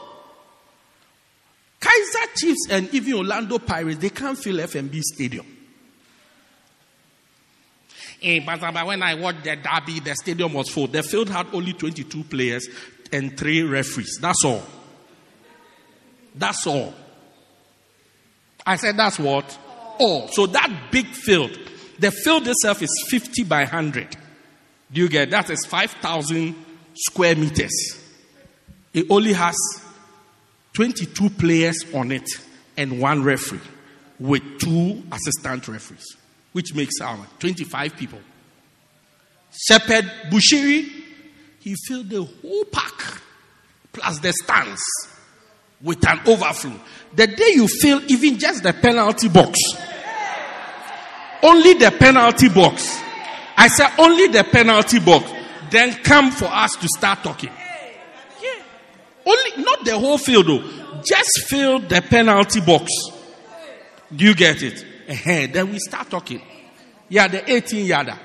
[1.78, 5.46] Kaiser Chiefs and even Orlando Pirates, they can't fill FNB Stadium.
[8.22, 10.86] Eh, but when I watched the derby, the stadium was full.
[10.86, 12.68] The field had only 22 players
[13.12, 14.18] and three referees.
[14.20, 14.62] That's all.
[16.34, 16.94] That's all.
[18.64, 19.58] I said, that's what?
[19.98, 20.28] All.
[20.28, 21.58] So that big field,
[21.98, 24.16] the field itself is 50 by 100.
[24.92, 25.50] Do you get that?
[25.50, 26.54] Is 5,000
[26.94, 27.98] square meters.
[28.92, 29.56] It only has
[30.74, 32.28] 22 players on it
[32.76, 33.60] and one referee
[34.18, 36.16] with two assistant referees,
[36.52, 38.20] which makes our 25 people.
[39.50, 40.90] Shepherd Bushiri,
[41.60, 43.22] he filled the whole park
[43.92, 44.82] plus the stands
[45.82, 46.78] with an overflow.
[47.14, 49.58] The day you fill even just the penalty box,
[51.42, 53.00] only the penalty box.
[53.56, 55.30] I said only the penalty box.
[55.70, 57.50] Then come for us to start talking.
[59.24, 60.62] Only not the whole field though.
[61.04, 62.90] Just fill the penalty box.
[64.14, 64.84] Do you get it?
[65.08, 66.42] uh Then we start talking.
[67.08, 68.18] Yeah, the 18 yarder.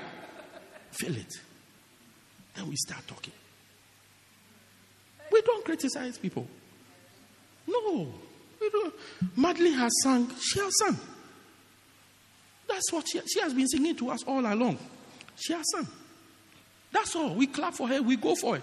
[0.90, 1.34] Fill it.
[2.54, 3.32] Then we start talking.
[5.30, 6.46] We don't criticize people.
[7.68, 8.08] No.
[9.36, 10.32] Madeline has sung.
[10.40, 10.98] She has sung.
[12.66, 14.78] That's what she, she has been singing to us all along.
[15.36, 15.86] She has sung.
[16.90, 17.34] That's all.
[17.34, 18.00] We clap for her.
[18.00, 18.62] We go for it.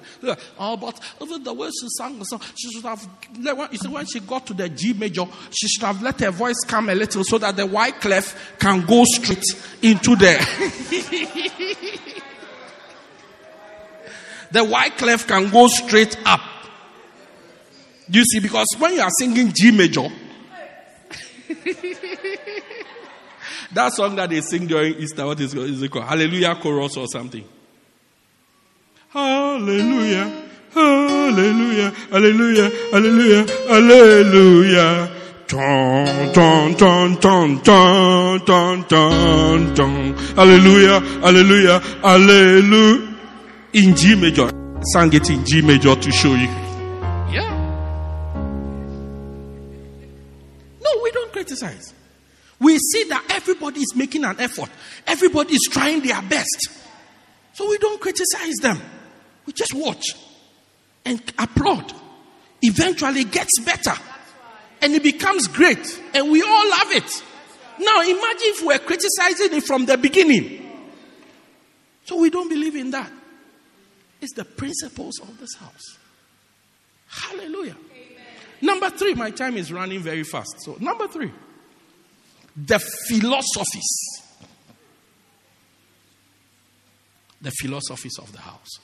[0.58, 3.08] Oh, uh, but even the way she sang the song, she should have.
[3.38, 6.60] You see, when she got to the G major, she should have let her voice
[6.66, 9.46] come a little so that the white clef can go straight
[9.84, 10.40] into the.
[14.52, 16.42] the white clef can go straight up.
[18.10, 18.40] You see?
[18.40, 20.08] Because when you are singing G major,
[23.74, 26.06] that song that they sing during Easter, what is, is it called?
[26.06, 27.46] Hallelujah chorus or something.
[29.10, 30.44] Hallelujah.
[30.74, 31.92] Hallelujah.
[32.12, 32.70] Hallelujah.
[32.92, 33.46] Hallelujah.
[33.68, 35.12] Hallelujah.
[35.48, 40.14] Dun, dun, dun, dun, dun, dun, dun, dun.
[40.36, 41.00] Hallelujah.
[41.22, 41.80] Hallelujah.
[42.02, 43.16] Hallelujah.
[43.74, 44.50] In G major.
[44.94, 46.65] Sang it in G major to show you.
[51.46, 51.94] Criticize.
[52.60, 54.70] We see that everybody is making an effort.
[55.06, 56.70] Everybody is trying their best.
[57.54, 58.82] So we don't criticize them.
[59.46, 60.16] We just watch
[61.04, 61.94] and applaud.
[62.62, 63.94] Eventually it gets better.
[64.82, 66.02] And it becomes great.
[66.14, 67.24] And we all love it.
[67.80, 70.62] Now imagine if we're criticizing it from the beginning.
[72.06, 73.12] So we don't believe in that.
[74.22, 75.98] It's the principles of this house.
[77.08, 77.76] Hallelujah.
[78.66, 80.56] Number three, my time is running very fast.
[80.62, 81.32] So, number three,
[82.58, 84.24] the philosophies.
[87.40, 88.80] The philosophies of the house.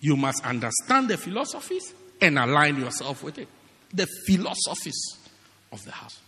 [0.00, 3.48] You must understand the philosophies and align yourself with it.
[3.92, 5.18] The philosophies
[5.70, 6.18] of the house.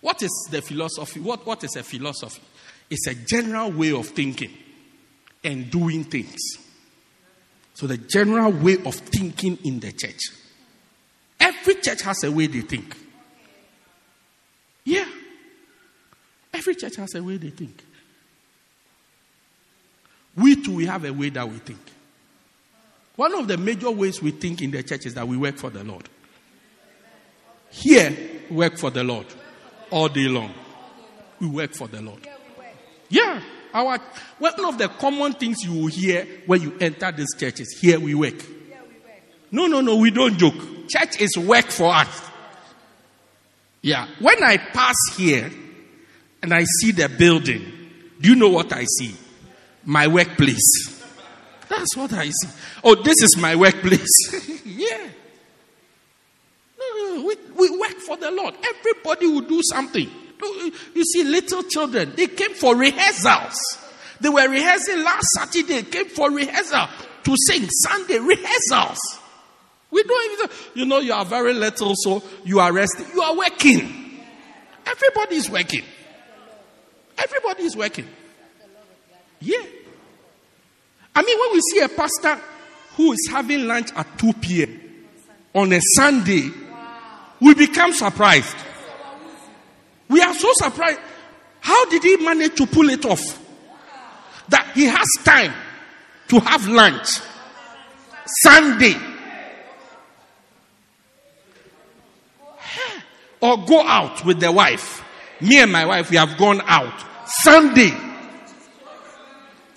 [0.00, 1.20] What is the philosophy?
[1.20, 2.40] What, what is a philosophy?
[2.88, 4.56] It's a general way of thinking
[5.44, 6.40] and doing things.
[7.74, 10.39] So, the general way of thinking in the church.
[11.40, 12.96] Every church has a way they think.
[14.84, 15.08] Yeah.
[16.52, 17.82] Every church has a way they think.
[20.36, 21.80] We too, we have a way that we think.
[23.16, 25.70] One of the major ways we think in the church is that we work for
[25.70, 26.08] the Lord.
[27.70, 28.16] Here,
[28.48, 29.26] we work for the Lord
[29.90, 30.52] all day long.
[31.38, 32.26] We work for the Lord.
[33.08, 33.42] Yeah.
[33.72, 33.98] Our,
[34.38, 38.14] one of the common things you will hear when you enter these churches, here we
[38.14, 38.34] work.
[39.52, 40.54] No, no, no, we don't joke.
[40.90, 42.30] Church is work for us.
[43.82, 44.08] Yeah.
[44.18, 45.50] When I pass here
[46.42, 47.62] and I see the building,
[48.20, 49.14] do you know what I see?
[49.84, 51.00] My workplace.
[51.68, 52.48] That's what I see.
[52.82, 54.62] Oh, this is my workplace.
[54.64, 55.08] yeah.
[56.78, 58.54] No, no, we, we work for the Lord.
[58.66, 60.10] Everybody will do something.
[60.94, 63.56] You see, little children, they came for rehearsals.
[64.20, 66.88] They were rehearsing last Saturday, came for rehearsal
[67.24, 68.98] to sing Sunday rehearsals.
[69.90, 73.06] We don't even, you know, you are very little, so you are resting.
[73.12, 74.22] You are working.
[74.86, 75.84] Everybody is working.
[77.18, 78.06] Everybody is working.
[79.40, 79.64] Yeah.
[81.14, 82.40] I mean, when we see a pastor
[82.96, 84.80] who is having lunch at 2 p.m.
[85.54, 86.50] on a Sunday,
[87.40, 88.56] we become surprised.
[90.08, 91.00] We are so surprised.
[91.60, 93.20] How did he manage to pull it off?
[94.48, 95.52] That he has time
[96.28, 97.08] to have lunch
[98.42, 99.09] Sunday
[103.40, 105.04] or go out with the wife.
[105.40, 107.04] Me and my wife, we have gone out.
[107.26, 107.90] Sunday,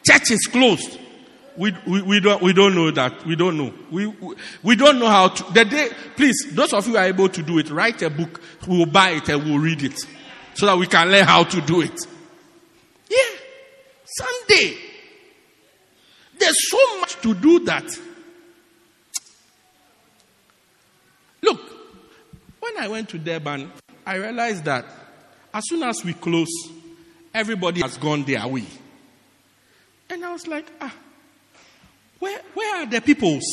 [0.06, 1.00] church is closed.
[1.56, 3.26] We, we, we, don't, we don't know that.
[3.26, 3.74] We don't know.
[3.92, 5.54] We, we, we don't know how to.
[5.54, 8.42] The day, please, those of you are able to do it, write a book.
[8.68, 10.00] We will buy it and we'll read it
[10.56, 12.00] so that we can learn how to do it.
[13.10, 13.18] Yeah.
[14.06, 14.78] Sunday.
[16.40, 18.00] There's so much to do that.
[21.42, 21.73] Look,
[22.64, 23.70] when I went to Durban,
[24.06, 24.86] I realized that
[25.54, 26.48] as soon as we close,
[27.34, 28.64] everybody has gone their way.
[30.10, 30.94] And I was like, ah,
[32.20, 33.44] where, where are the peoples?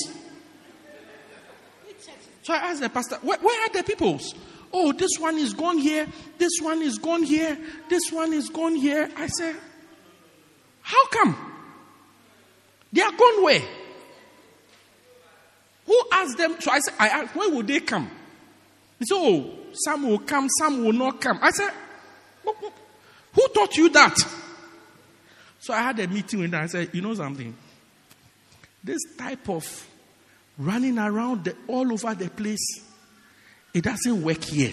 [2.43, 4.35] So I asked the pastor, where, where are the peoples?
[4.73, 6.07] Oh, this one is gone here,
[6.39, 7.59] this one is gone here,
[7.89, 9.11] this one is gone here.
[9.17, 9.57] I said,
[10.83, 11.37] how come?
[12.93, 13.63] They are gone where?
[15.87, 16.61] Who asked them?
[16.61, 18.09] So I said, I asked, when will they come?
[19.01, 21.39] He said, Oh, some will come, some will not come.
[21.43, 21.71] I said,
[22.45, 24.17] "Who- taught you that?
[25.59, 26.63] So I had a meeting with them.
[26.63, 27.55] I said, You know something?
[28.85, 29.89] This type of
[30.59, 32.81] running around the, all over the place,
[33.75, 34.73] it doesn't work here.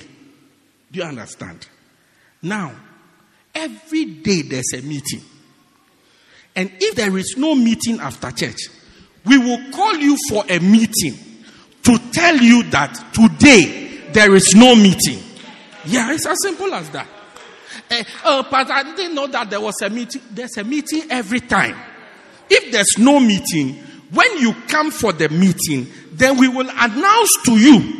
[0.91, 1.67] Do you understand?
[2.41, 2.73] Now,
[3.55, 5.21] every day there's a meeting.
[6.55, 8.59] And if there is no meeting after church,
[9.25, 11.17] we will call you for a meeting
[11.83, 15.23] to tell you that today there is no meeting.
[15.85, 17.07] Yeah, it's as simple as that.
[17.89, 20.21] Eh, oh, but I didn't know that there was a meeting.
[20.31, 21.75] There's a meeting every time.
[22.49, 23.75] If there's no meeting,
[24.11, 27.97] when you come for the meeting, then we will announce to you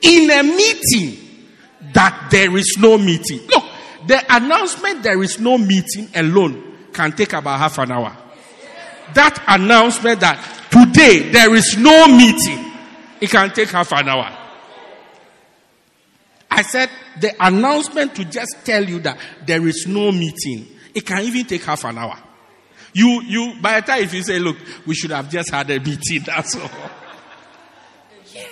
[0.00, 1.18] in a meeting
[1.92, 3.40] that there is no meeting.
[3.46, 3.64] Look,
[4.06, 8.16] the announcement there is no meeting alone can take about half an hour.
[9.14, 12.72] That announcement that today there is no meeting,
[13.20, 14.37] it can take half an hour.
[16.58, 16.90] I said
[17.20, 21.62] the announcement to just tell you that there is no meeting, it can even take
[21.62, 22.18] half an hour.
[22.92, 25.78] You, you, by the time if you say, look, we should have just had a
[25.78, 26.68] meeting, that's all.
[28.34, 28.50] Yes.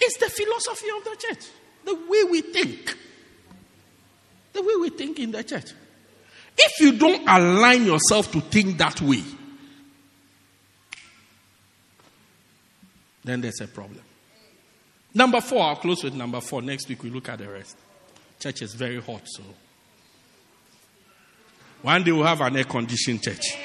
[0.00, 1.44] It's the philosophy of the church,
[1.84, 2.96] the way we think.
[4.54, 5.72] The way we think in the church.
[6.56, 9.22] If you don't align yourself to think that way,
[13.24, 14.05] then there's a problem.
[15.16, 16.60] Number four, I'll close with number four.
[16.60, 17.74] Next week we look at the rest.
[18.38, 19.42] Church is very hot, so
[21.80, 23.56] one day we'll have an air conditioned church.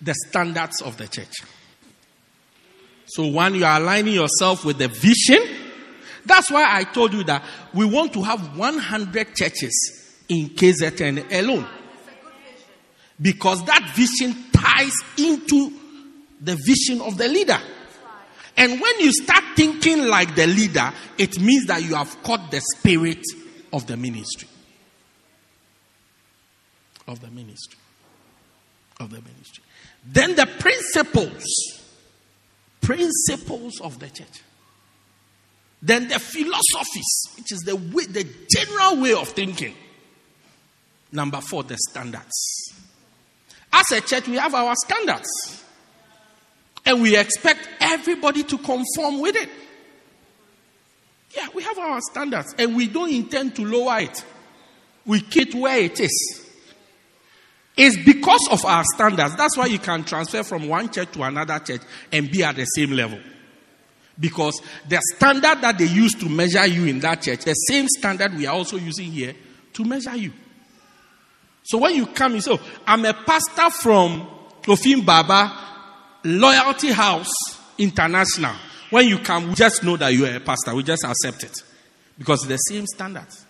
[0.00, 1.42] The standards of the church.
[3.04, 5.42] So, one, you are aligning yourself with the vision.
[6.24, 11.66] That's why I told you that we want to have 100 churches in KZN alone.
[13.20, 15.77] Because that vision ties into
[16.40, 17.58] the vision of the leader.
[18.56, 22.60] And when you start thinking like the leader, it means that you have caught the
[22.76, 23.24] spirit
[23.72, 24.48] of the ministry.
[27.06, 27.78] Of the ministry.
[28.98, 29.64] Of the ministry.
[30.04, 31.44] Then the principles.
[32.80, 34.42] Principles of the church.
[35.80, 39.74] Then the philosophies, which is the way, the general way of thinking.
[41.12, 42.74] Number four, the standards.
[43.72, 45.64] As a church, we have our standards.
[46.88, 49.50] And we expect everybody to conform with it.
[51.36, 54.24] Yeah, we have our standards and we don't intend to lower it.
[55.04, 56.46] We keep where it is.
[57.76, 59.36] It's because of our standards.
[59.36, 62.64] That's why you can transfer from one church to another church and be at the
[62.64, 63.18] same level.
[64.18, 68.34] Because the standard that they use to measure you in that church, the same standard
[68.34, 69.34] we are also using here
[69.74, 70.32] to measure you.
[71.64, 74.26] So when you come, you say, oh, I'm a pastor from
[74.62, 75.66] Klofin Baba
[76.24, 77.32] Loyalty House
[77.78, 78.54] International.
[78.90, 80.74] When you come, we just know that you are a pastor.
[80.74, 81.62] We just accept it.
[82.18, 83.44] Because the same standards.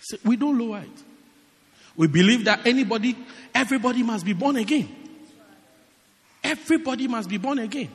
[0.00, 1.02] So we don't lower it.
[1.96, 3.16] We believe that anybody,
[3.54, 4.88] everybody must be born again.
[6.42, 7.90] Everybody must be born again.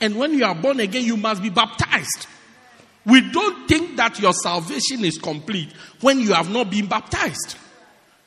[0.00, 2.26] And when you are born again, you must be baptized.
[3.04, 7.56] We don't think that your salvation is complete when you have not been baptized.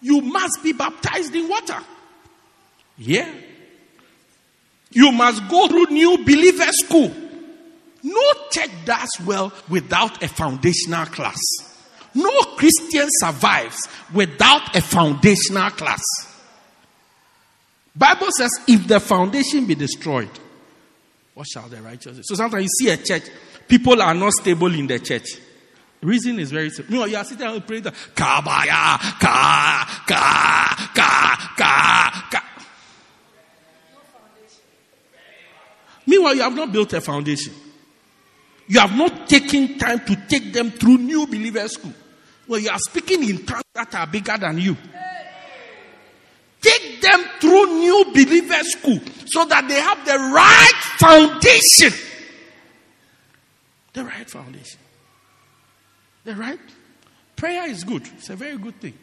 [0.01, 1.79] You must be baptized in water.
[2.97, 3.31] Yeah.
[4.93, 7.13] You must go through new believer school.
[8.03, 11.39] No church does well without a foundational class.
[12.13, 16.03] No Christian survives without a foundational class.
[17.95, 20.29] Bible says, if the foundation be destroyed,
[21.33, 22.23] what shall the righteous do?
[22.23, 23.23] So sometimes you see a church,
[23.67, 25.27] people are not stable in the church.
[26.01, 26.93] Reason is very simple.
[26.93, 32.52] You know, you are sitting and praying, Kabaya, ka, ka, ka, ka, ka.
[36.13, 37.53] Meanwhile, you have not built a foundation.
[38.67, 41.93] You have not taken time to take them through new believer school.
[42.47, 44.77] Well, you are speaking in tongues that are bigger than you.
[46.61, 51.91] Take them through new believer school so that they have the right foundation.
[53.93, 54.79] The right foundation.
[56.25, 56.59] The right
[57.35, 58.07] prayer is good.
[58.17, 58.93] It's a very good thing.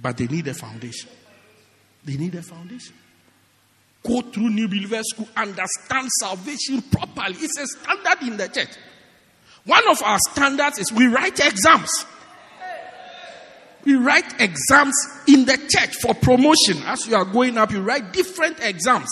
[0.00, 1.10] But they need a foundation.
[2.02, 2.94] They need a foundation.
[4.04, 7.36] Go through new believer school, understand salvation properly.
[7.38, 8.70] It's a standard in the church.
[9.64, 12.04] One of our standards is we write exams.
[13.84, 14.94] We write exams
[15.26, 16.82] in the church for promotion.
[16.84, 19.08] As you are going up, you write different exams.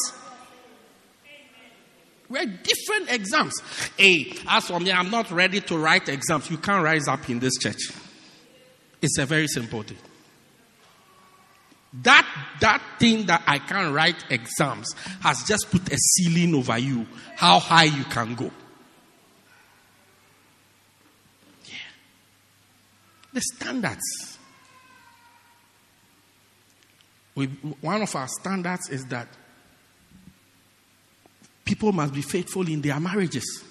[2.28, 3.53] Write different exams.
[3.97, 6.51] Hey, as for me, I'm not ready to write exams.
[6.51, 7.91] You can't rise up in this church.
[9.03, 9.99] It's a very simple thing.
[11.93, 12.26] That,
[12.61, 17.59] that thing that I can't write exams has just put a ceiling over you, how
[17.59, 18.51] high you can go.
[21.64, 21.72] Yeah.
[23.32, 24.38] The standards.
[27.34, 29.26] We, one of our standards is that
[31.64, 33.64] people must be faithful in their marriages.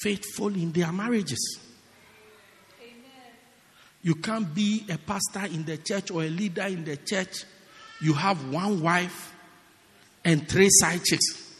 [0.00, 1.67] Faithful in their marriages.
[4.08, 7.44] You can't be a pastor in the church or a leader in the church.
[8.00, 9.34] You have one wife
[10.24, 11.58] and three side chicks.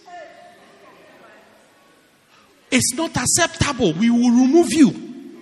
[2.70, 3.92] It's not acceptable.
[3.92, 5.34] We will remove you.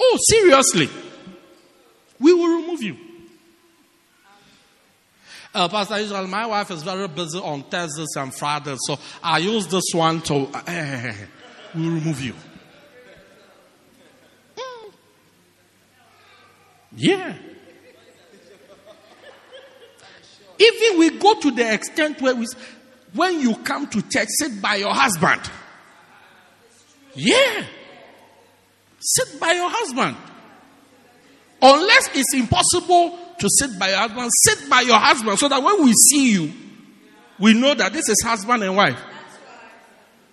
[0.00, 0.88] Oh, seriously.
[2.18, 2.96] We will remove you.
[5.52, 9.66] Uh, Pastor Israel, my wife is very busy on Thursdays and Fridays, so I use
[9.66, 10.48] this one to.
[10.66, 11.12] Uh,
[11.74, 12.32] we'll remove you.
[16.96, 17.34] Yeah.
[20.58, 22.46] Even we go to the extent where we,
[23.12, 25.42] when you come to church, sit by your husband.
[27.14, 27.64] Yeah.
[28.98, 30.16] Sit by your husband.
[31.60, 35.84] Unless it's impossible to sit by your husband, sit by your husband so that when
[35.84, 36.52] we see you,
[37.38, 38.98] we know that this is husband and wife.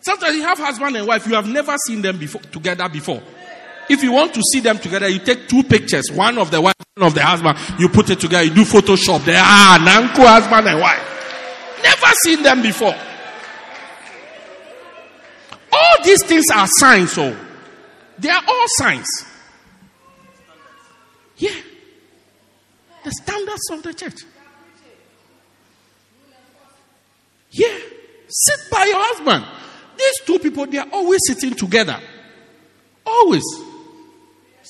[0.01, 3.21] Sometimes you have husband and wife, you have never seen them before, together before.
[3.89, 6.75] If you want to see them together, you take two pictures, one of the wife,
[6.95, 9.25] one of the husband, you put it together, you do Photoshop.
[9.25, 11.81] They ah, are Nanko husband and wife.
[11.83, 12.95] Never seen them before.
[15.71, 17.35] All these things are signs, so
[18.17, 19.07] they are all signs.
[21.37, 21.55] Yeah.
[23.03, 24.21] The standards of the church.
[27.51, 27.77] Yeah.
[28.27, 29.45] Sit by your husband.
[29.97, 31.99] These two people, they are always sitting together.
[33.05, 33.43] Always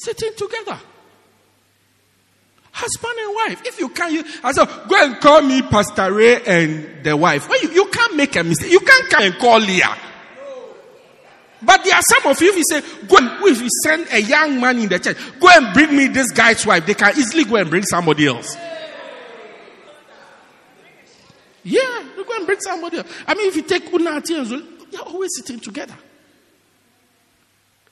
[0.04, 0.80] sitting together.
[2.72, 3.68] Husband and wife.
[3.68, 7.48] If you can't, you, I said, go and call me Pastor Ray and the wife.
[7.48, 8.72] Well, you, you can't make a mistake.
[8.72, 9.96] You can't come and call Leah.
[11.62, 14.22] But there are some of you, if you say, go and, if you send a
[14.22, 17.46] young man in the church, go and bring me this guy's wife, they can easily
[17.46, 18.58] go and bring somebody else.
[21.64, 23.08] Yeah, go and bring somebody else.
[23.26, 25.96] I mean, if you take Unati and Zul, they're always sitting together.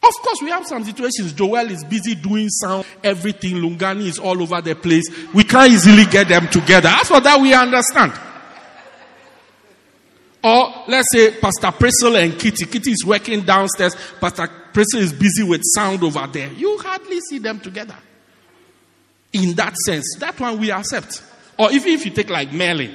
[0.03, 1.33] Of course, we have some situations.
[1.33, 3.57] Joel is busy doing sound, everything.
[3.57, 5.07] Lungani is all over the place.
[5.33, 6.89] We can't easily get them together.
[6.89, 8.13] As for that, we understand.
[10.43, 12.65] Or let's say Pastor Priscilla and Kitty.
[12.65, 13.95] Kitty is working downstairs.
[14.19, 16.51] Pastor Priscilla is busy with sound over there.
[16.53, 17.95] You hardly see them together.
[19.33, 21.23] In that sense, that one we accept.
[21.59, 22.93] Or even if you take like Merlin,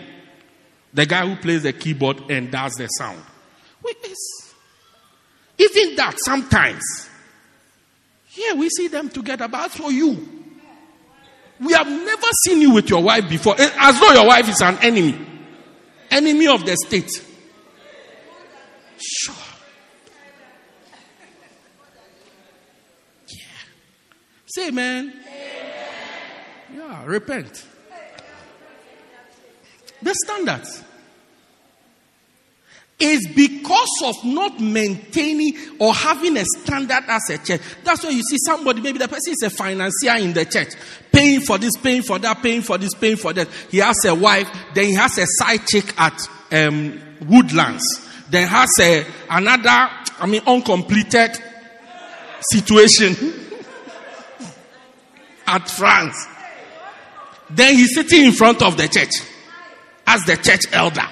[0.92, 3.22] the guy who plays the keyboard and does the sound.
[3.82, 4.45] We, it's,
[5.58, 7.08] even that sometimes.
[8.34, 10.36] Yeah, we see them together, but for you,
[11.58, 14.60] we have never seen you with your wife before, eh, as though your wife is
[14.60, 15.18] an enemy,
[16.10, 17.10] enemy of the state.
[18.98, 19.34] Sure.
[23.28, 23.38] Yeah.
[24.46, 25.14] Say amen.
[26.74, 27.64] Yeah, repent.
[30.02, 30.84] The standards
[32.98, 37.60] is because of not maintaining or having a standard as a church.
[37.84, 40.68] That's why you see somebody, maybe the person is a financier in the church,
[41.12, 43.48] paying for this, paying for that, paying for this, paying for that.
[43.70, 46.18] He has a wife, then he has a side chick at
[46.52, 47.84] um, Woodlands,
[48.30, 51.36] then has a another, I mean, uncompleted
[52.50, 53.14] situation
[55.46, 56.26] at France.
[57.50, 59.12] Then he's sitting in front of the church
[60.06, 61.06] as the church elder.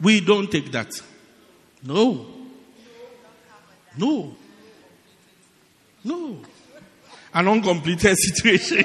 [0.00, 0.90] We don't take that.
[1.82, 2.26] No.
[3.96, 4.34] No.
[6.04, 6.38] No.
[7.32, 8.84] An uncompleted situation.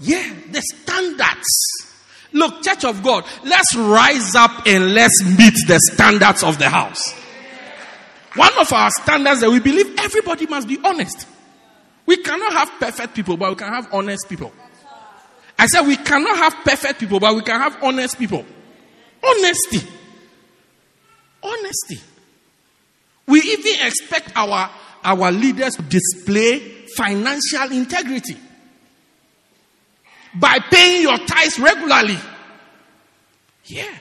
[0.00, 1.48] yeah, the standards.
[2.32, 7.12] Look, Church of God, let's rise up and let's meet the standards of the house.
[8.34, 11.26] One of our standards that we believe everybody must be honest.
[12.06, 14.52] We cannot have perfect people, but we can have honest people.
[15.58, 18.44] I said we cannot have perfect people, but we can have honest people.
[19.22, 19.86] Honesty.
[21.42, 22.00] Honesty.
[23.26, 24.70] We even expect our,
[25.04, 26.58] our leaders to display
[26.96, 28.36] financial integrity
[30.34, 32.18] by paying your tithes regularly.
[33.64, 33.98] Yeah.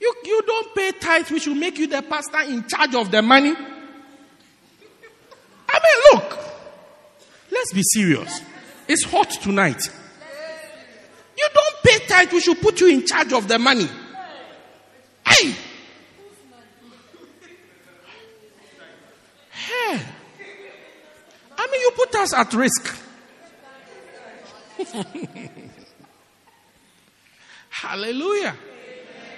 [0.00, 3.22] You, you don't pay tithes, which will make you the pastor in charge of the
[3.22, 3.54] money.
[5.68, 6.38] I mean, look,
[7.50, 8.42] let's be serious.
[8.88, 9.88] It's hot tonight.
[11.44, 13.88] You don't pay tithe, we should put you in charge of the money.
[15.26, 15.54] Hey!
[19.50, 20.00] Hey!
[21.56, 23.00] I mean, you put us at risk.
[27.70, 28.56] Hallelujah.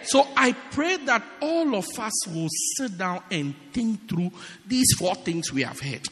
[0.05, 4.31] So I pray that all of us will sit down and think through
[4.65, 6.07] these four things we have heard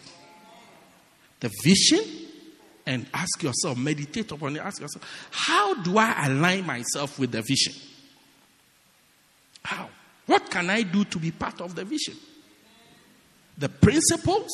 [1.40, 2.02] the vision,
[2.86, 7.42] and ask yourself, meditate upon it, ask yourself, how do I align myself with the
[7.42, 7.74] vision?
[9.62, 9.88] How?
[10.26, 12.14] What can I do to be part of the vision?
[13.58, 14.50] The principles?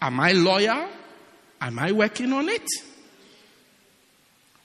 [0.00, 0.88] Am I loyal?
[1.60, 2.66] Am I working on it?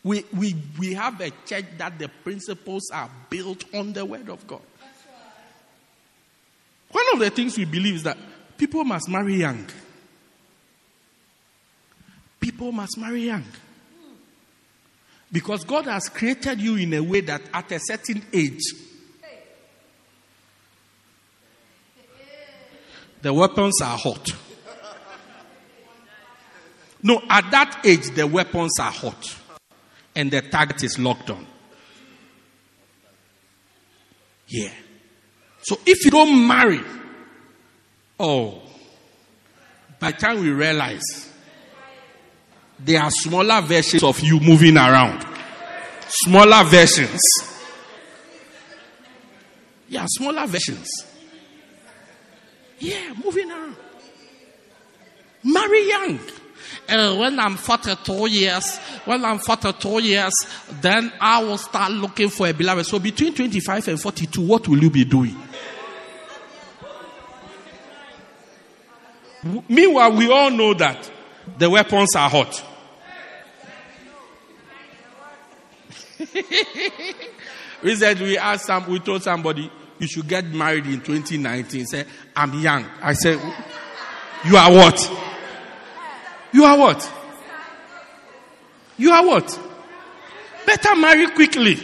[0.03, 4.45] We, we, we have a church that the principles are built on the word of
[4.47, 4.61] God.
[6.91, 8.17] One of the things we believe is that
[8.57, 9.67] people must marry young.
[12.39, 13.45] People must marry young.
[15.31, 18.73] Because God has created you in a way that at a certain age,
[23.21, 24.31] the weapons are hot.
[27.01, 29.35] No, at that age, the weapons are hot
[30.15, 31.45] and the target is locked on.
[34.47, 34.71] Yeah.
[35.61, 36.81] So if you don't marry,
[38.19, 38.61] oh,
[39.99, 41.28] by the time we realize
[42.79, 45.25] there are smaller versions of you moving around,
[46.07, 47.21] smaller versions.
[49.87, 50.87] Yeah, smaller versions.
[52.79, 53.75] Yeah, moving around.
[55.43, 56.19] Marry young.
[56.87, 60.33] Uh, when I'm 42 years, when I'm 42 years,
[60.81, 62.85] then I will start looking for a beloved.
[62.85, 65.35] So between 25 and 42, what will you be doing?
[69.67, 71.09] Meanwhile, we all know that
[71.57, 72.63] the weapons are hot.
[77.83, 81.85] we said we asked some, we told somebody you should get married in 2019.
[81.85, 82.05] Say,
[82.35, 82.85] I'm young.
[83.01, 83.39] I said,
[84.45, 85.11] you are what?
[86.51, 87.13] You are what?
[88.97, 89.59] You are what?
[90.65, 91.77] Better marry quickly.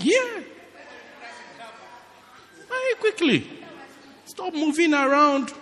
[0.00, 0.42] Yeah.
[2.68, 3.50] Marry quickly.
[4.24, 5.52] Stop moving around.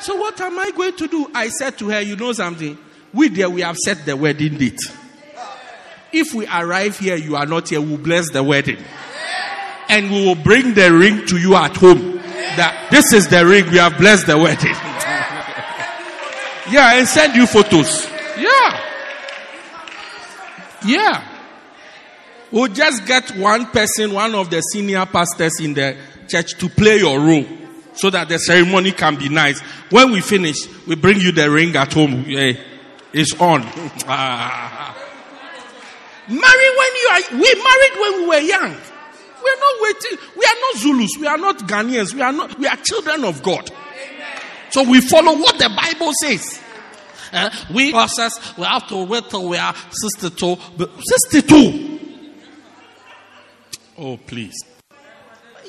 [0.00, 1.30] So what am I going to do?
[1.34, 2.78] I said to her, you know something?
[3.12, 4.80] We there, we have set the wedding date.
[6.12, 8.78] If we arrive here, you are not here, we'll bless the wedding.
[9.88, 12.16] And we will bring the ring to you at home.
[12.56, 14.74] That this is the ring, we have blessed the wedding.
[16.70, 18.06] Yeah, and send you photos.
[18.36, 18.80] Yeah.
[20.84, 21.24] Yeah.
[22.50, 25.96] We'll just get one person, one of the senior pastors in the
[26.28, 27.46] church to play your role
[27.94, 29.60] so that the ceremony can be nice.
[29.90, 30.56] When we finish,
[30.86, 32.24] we bring you the ring at home.
[32.26, 32.52] Yeah,
[33.12, 33.62] it's on.
[34.06, 34.97] Ah.
[36.28, 38.76] Marry when you are, we married when we were young.
[39.42, 40.18] We are not waiting.
[40.36, 41.10] We are not Zulus.
[41.20, 42.14] We are not Ghanaians.
[42.14, 43.70] We are not, we are children of God.
[44.70, 46.60] So we follow what the Bible says.
[47.32, 50.56] Uh, we process, we have to wait till we are 62.
[50.76, 51.98] But 62!
[53.98, 54.54] Oh, please.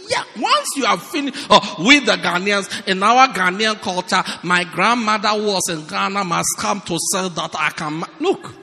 [0.07, 5.29] Yeah, once you have finished, oh, with the Ghanaians, in our Ghanaian culture, my grandmother
[5.33, 8.03] was in Ghana, must come to say that I can.
[8.19, 8.53] Look,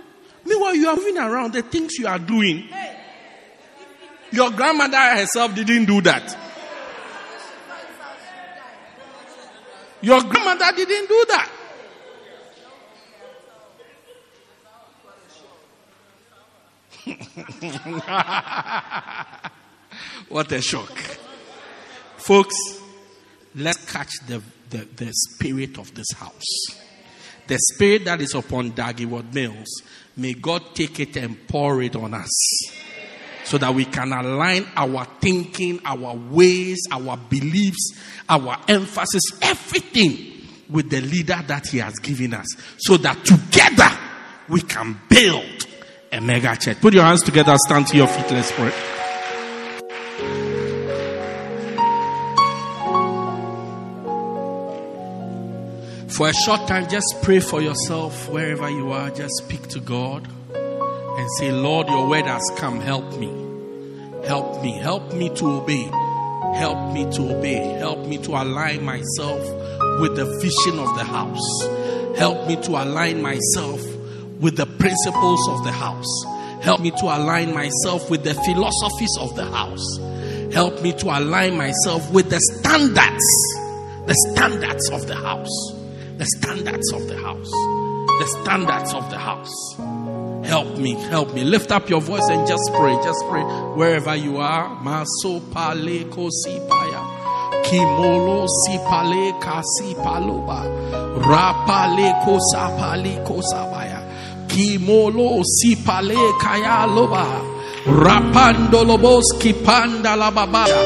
[0.46, 2.68] meanwhile, you are moving around the things you are doing.
[4.32, 6.36] Your grandmother herself didn't do that.
[10.00, 11.50] Your grandmother didn't do that.
[20.28, 20.92] what a shock.
[22.16, 22.56] Folks,
[23.54, 26.66] let's catch the, the, the spirit of this house.
[27.46, 29.82] The spirit that is upon Dag Heward-Mills,
[30.16, 32.30] may God take it and pour it on us
[33.44, 37.94] so that we can align our thinking, our ways, our beliefs,
[38.28, 40.32] our emphasis, everything
[40.68, 42.46] with the leader that He has given us
[42.78, 43.90] so that together
[44.48, 45.66] we can build
[46.10, 46.80] a mega church.
[46.80, 48.95] Put your hands together, stand to your feet, let's pray.
[56.16, 59.10] For a short time, just pray for yourself wherever you are.
[59.10, 62.80] Just speak to God and say, Lord, your word has come.
[62.80, 63.28] Help me.
[64.26, 64.78] Help me.
[64.78, 65.82] Help me to obey.
[66.54, 67.58] Help me to obey.
[67.76, 69.40] Help me to align myself
[70.00, 72.16] with the vision of the house.
[72.16, 73.84] Help me to align myself
[74.40, 76.24] with the principles of the house.
[76.62, 79.98] Help me to align myself with the philosophies of the house.
[80.54, 83.26] Help me to align myself with the standards,
[84.06, 85.75] the standards of the house.
[86.16, 87.50] The standards of the house.
[87.50, 89.52] The standards of the house.
[90.48, 91.44] Help me, help me.
[91.44, 92.94] Lift up your voice and just pray.
[93.04, 93.42] Just pray
[93.76, 94.74] wherever you are.
[94.82, 97.04] Maso pale kosipaya.
[97.64, 100.64] Kimolo sipale kasipaloba.
[101.20, 104.00] Rapale kosapali kosabaya.
[104.48, 107.55] Kimolo sipale kaya loba.
[107.86, 110.76] Rapando loboski panda la babaya.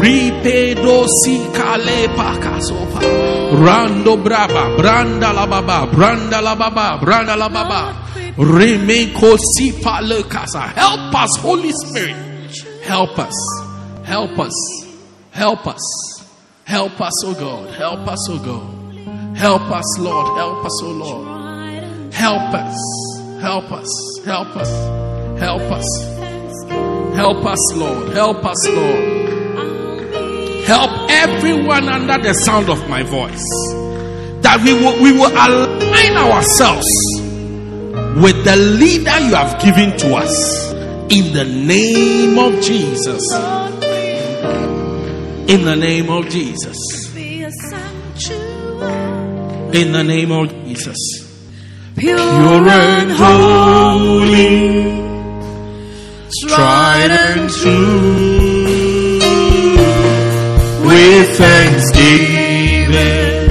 [0.00, 3.00] Ripedo si kale pakasopa.
[3.60, 4.74] Rando braba.
[4.76, 5.86] Branda la baba.
[5.86, 6.98] Branda la baba.
[6.98, 7.94] Branda la baba.
[8.36, 10.72] Remeko sipa le casa.
[10.74, 12.16] Help us, Holy Spirit.
[12.82, 13.36] Help us.
[14.04, 14.56] Help us.
[15.32, 15.82] Help us.
[16.64, 17.74] Help us, oh God.
[17.74, 19.36] Help us, oh God.
[19.36, 20.38] Help us, Lord.
[20.38, 22.14] Help us, oh Lord.
[22.14, 22.76] Help us.
[23.40, 24.20] Help us.
[24.24, 24.56] Help us.
[24.56, 25.10] Help us.
[25.40, 26.19] Help us,
[27.74, 28.12] Lord.
[28.12, 29.20] Help us, Lord.
[30.64, 33.44] Help everyone under the sound of my voice.
[34.42, 36.86] That we will, we will align ourselves
[38.22, 40.72] with the leader you have given to us.
[41.10, 43.22] In the name of Jesus.
[45.48, 47.08] In the name of Jesus.
[47.12, 48.60] Be a sanctuary.
[49.80, 50.96] In the name of Jesus.
[51.96, 55.09] Pure and holy,
[56.48, 59.18] tried and true,
[60.86, 63.50] with thanksgiving,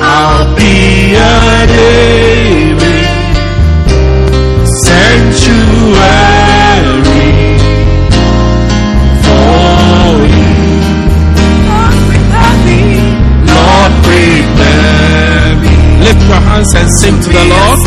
[0.00, 3.34] I'll be a living
[4.84, 5.98] sanctuary
[9.24, 10.52] for you.
[11.66, 12.80] Lord, prepare me.
[13.50, 15.74] Lord, prepare me.
[16.04, 17.78] Lift your hands and sing to the Lord.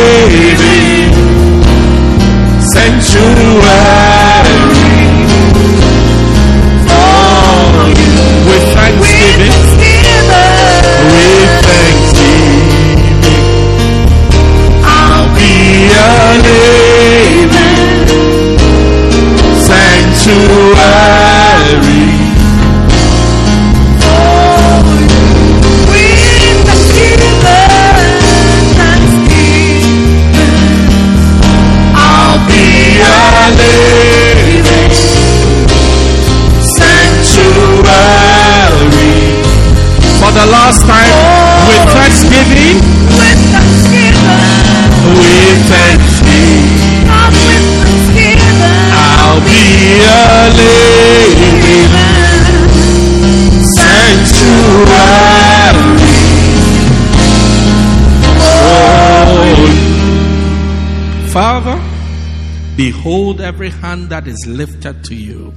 [64.21, 65.53] that is lifted to you.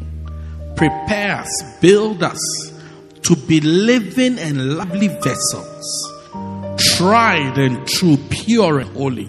[0.77, 2.41] Prepare us, build us
[3.23, 6.13] to be living and lovely vessels,
[6.79, 9.29] tried and true, pure and holy,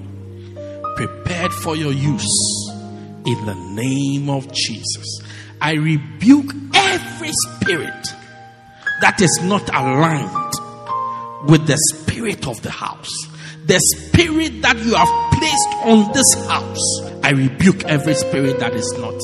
[0.95, 2.71] prepared for your use
[3.25, 5.19] in the name of Jesus.
[5.61, 8.07] I rebuke every spirit
[9.01, 13.13] that is not aligned with the spirit of the house.
[13.65, 18.93] The spirit that you have placed on this house, I rebuke every spirit that is
[18.97, 19.15] not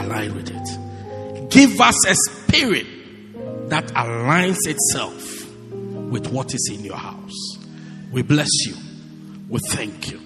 [0.00, 1.50] aligned with it.
[1.50, 2.86] Give us a spirit
[3.68, 5.46] that aligns itself
[6.10, 7.58] with what is in your house.
[8.12, 8.74] We bless you.
[9.48, 10.18] We thank you.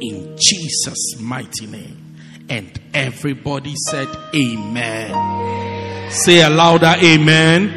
[0.00, 2.16] In Jesus' mighty name.
[2.48, 6.10] And everybody said, Amen.
[6.10, 7.68] Say a louder Amen.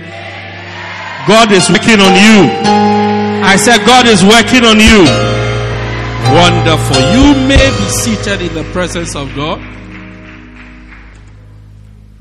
[1.27, 3.06] God is working on you.
[3.47, 5.05] I said, God is working on you.
[6.35, 6.99] Wonderful.
[7.13, 9.61] You may be seated in the presence of God.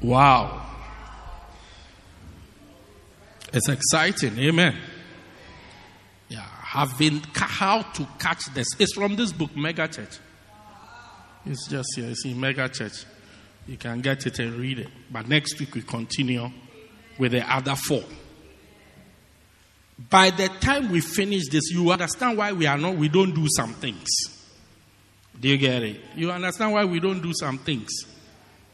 [0.00, 0.62] Wow.
[3.52, 4.38] It's exciting.
[4.38, 4.76] Amen.
[6.28, 6.42] Yeah.
[6.42, 8.68] Having how to catch this.
[8.78, 10.18] It's from this book, Mega Church.
[11.44, 12.08] It's just here.
[12.08, 13.04] It's in Mega Church.
[13.66, 14.88] You can get it and read it.
[15.10, 16.48] But next week we continue
[17.18, 18.04] with the other four.
[19.98, 23.46] By the time we finish this, you understand why we are not, we don't do
[23.48, 24.06] some things.
[25.38, 26.00] Do you get it?
[26.14, 27.90] You understand why we don't do some things?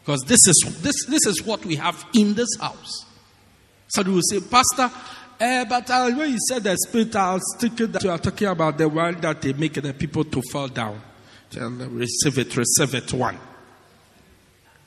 [0.01, 3.07] Because this is this this is what we have in this house.
[3.89, 4.91] So they will say, Pastor,
[5.39, 8.49] eh, but uh, when you said the spirit, I was thinking that you are talking
[8.49, 11.01] about the one that they make the people to fall down.
[11.51, 13.39] Them, receive it, receive it, one.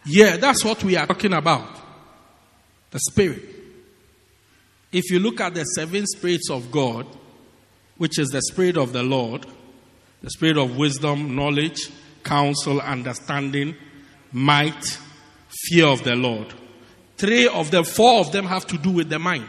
[0.05, 1.69] Yeah, that's what we are talking about.
[2.91, 3.54] The spirit.
[4.91, 7.05] If you look at the seven spirits of God,
[7.97, 9.45] which is the spirit of the Lord,
[10.21, 11.89] the spirit of wisdom, knowledge,
[12.23, 13.75] counsel, understanding,
[14.31, 14.99] might,
[15.49, 16.53] fear of the Lord.
[17.17, 19.47] Three of them, four of them have to do with the mind.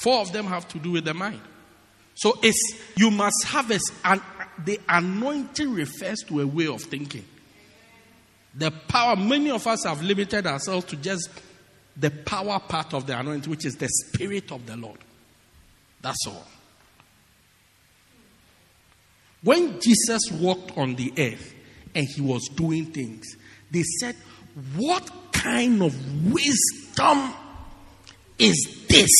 [0.00, 1.40] Four of them have to do with the mind.
[2.14, 4.22] So it's you must have a, an,
[4.64, 7.24] the anointing refers to a way of thinking.
[8.54, 11.28] The power, many of us have limited ourselves to just
[11.98, 14.98] the power part of the anointing, which is the spirit of the Lord.
[16.00, 16.46] That's all.
[19.42, 21.54] When Jesus walked on the earth
[21.94, 23.36] and he was doing things,
[23.70, 24.16] they said,
[24.76, 27.34] What kind of wisdom
[28.38, 29.10] is this?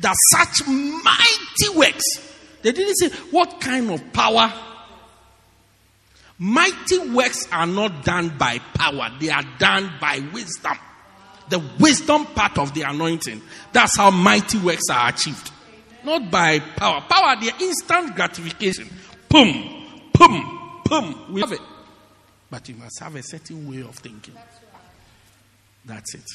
[0.00, 2.04] That such mighty works.
[2.62, 4.52] They didn't say, What kind of power?
[6.40, 10.78] Mighty works are not done by power, they are done by wisdom.
[11.48, 13.40] The wisdom part of the anointing.
[13.72, 15.50] That's how mighty works are achieved.
[16.04, 17.02] Not by power.
[17.08, 18.88] Power, the instant gratification.
[19.28, 21.32] Boom, boom, boom.
[21.32, 21.60] We have it.
[22.50, 24.34] But you must have a certain way of thinking.
[25.84, 26.26] That's it.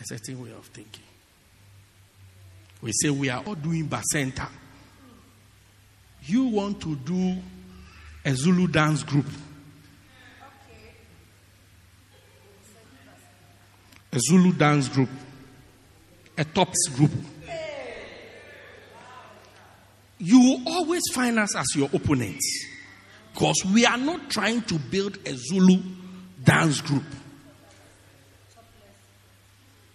[0.00, 1.04] A certain way of thinking.
[2.82, 4.48] We say we are all doing Bacenta.
[6.26, 7.36] You want to do
[8.24, 9.26] a Zulu dance group.
[14.14, 15.08] A Zulu dance group.
[16.38, 17.10] A tops group.
[20.18, 22.66] You will always find us as your opponents.
[23.32, 25.82] Because we are not trying to build a Zulu
[26.42, 27.04] dance group.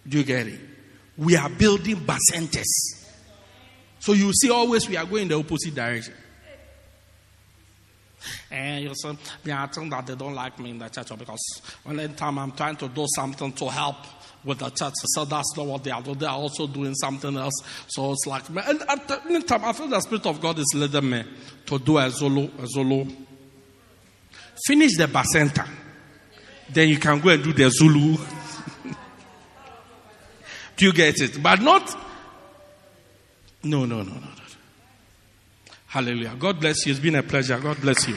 [0.06, 0.60] Do you get it?
[1.16, 3.08] We are building Bacentas.
[3.98, 6.14] So you see, always we are going the opposite direction.
[8.50, 12.38] And you say, think that they don't like me in the church because when time
[12.38, 13.96] I'm trying to do something to help
[14.44, 16.18] with the church, so that's not what they are doing.
[16.18, 17.62] They are also doing something else.
[17.88, 18.62] So it's like, me.
[18.64, 21.24] and at the meantime, I feel the Spirit of God is leading me
[21.66, 23.06] to do a Zulu, a Zulu.
[24.66, 25.66] Finish the Bacenta.
[26.68, 28.16] Then you can go and do the Zulu.
[30.76, 31.42] do you get it?
[31.42, 31.96] But not.
[33.62, 34.29] No, no, no, no, no.
[35.90, 36.36] Hallelujah.
[36.38, 36.92] God bless you.
[36.92, 37.58] It's been a pleasure.
[37.58, 38.16] God bless you.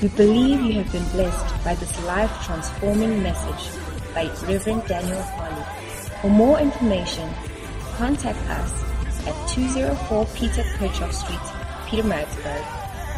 [0.00, 3.76] We believe you have been blessed by this life transforming message
[4.14, 5.64] by Reverend Daniel Harley.
[6.22, 7.28] For more information,
[7.96, 8.84] contact us
[9.26, 11.40] at 204 Peter Kerchhoff Street,
[11.88, 12.64] Pietermaritzburg,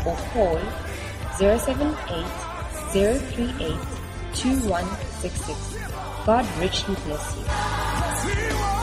[0.06, 0.58] or call
[1.36, 2.24] 078
[2.94, 3.76] 038
[4.32, 5.76] 2166.
[6.24, 8.77] God richly bless you.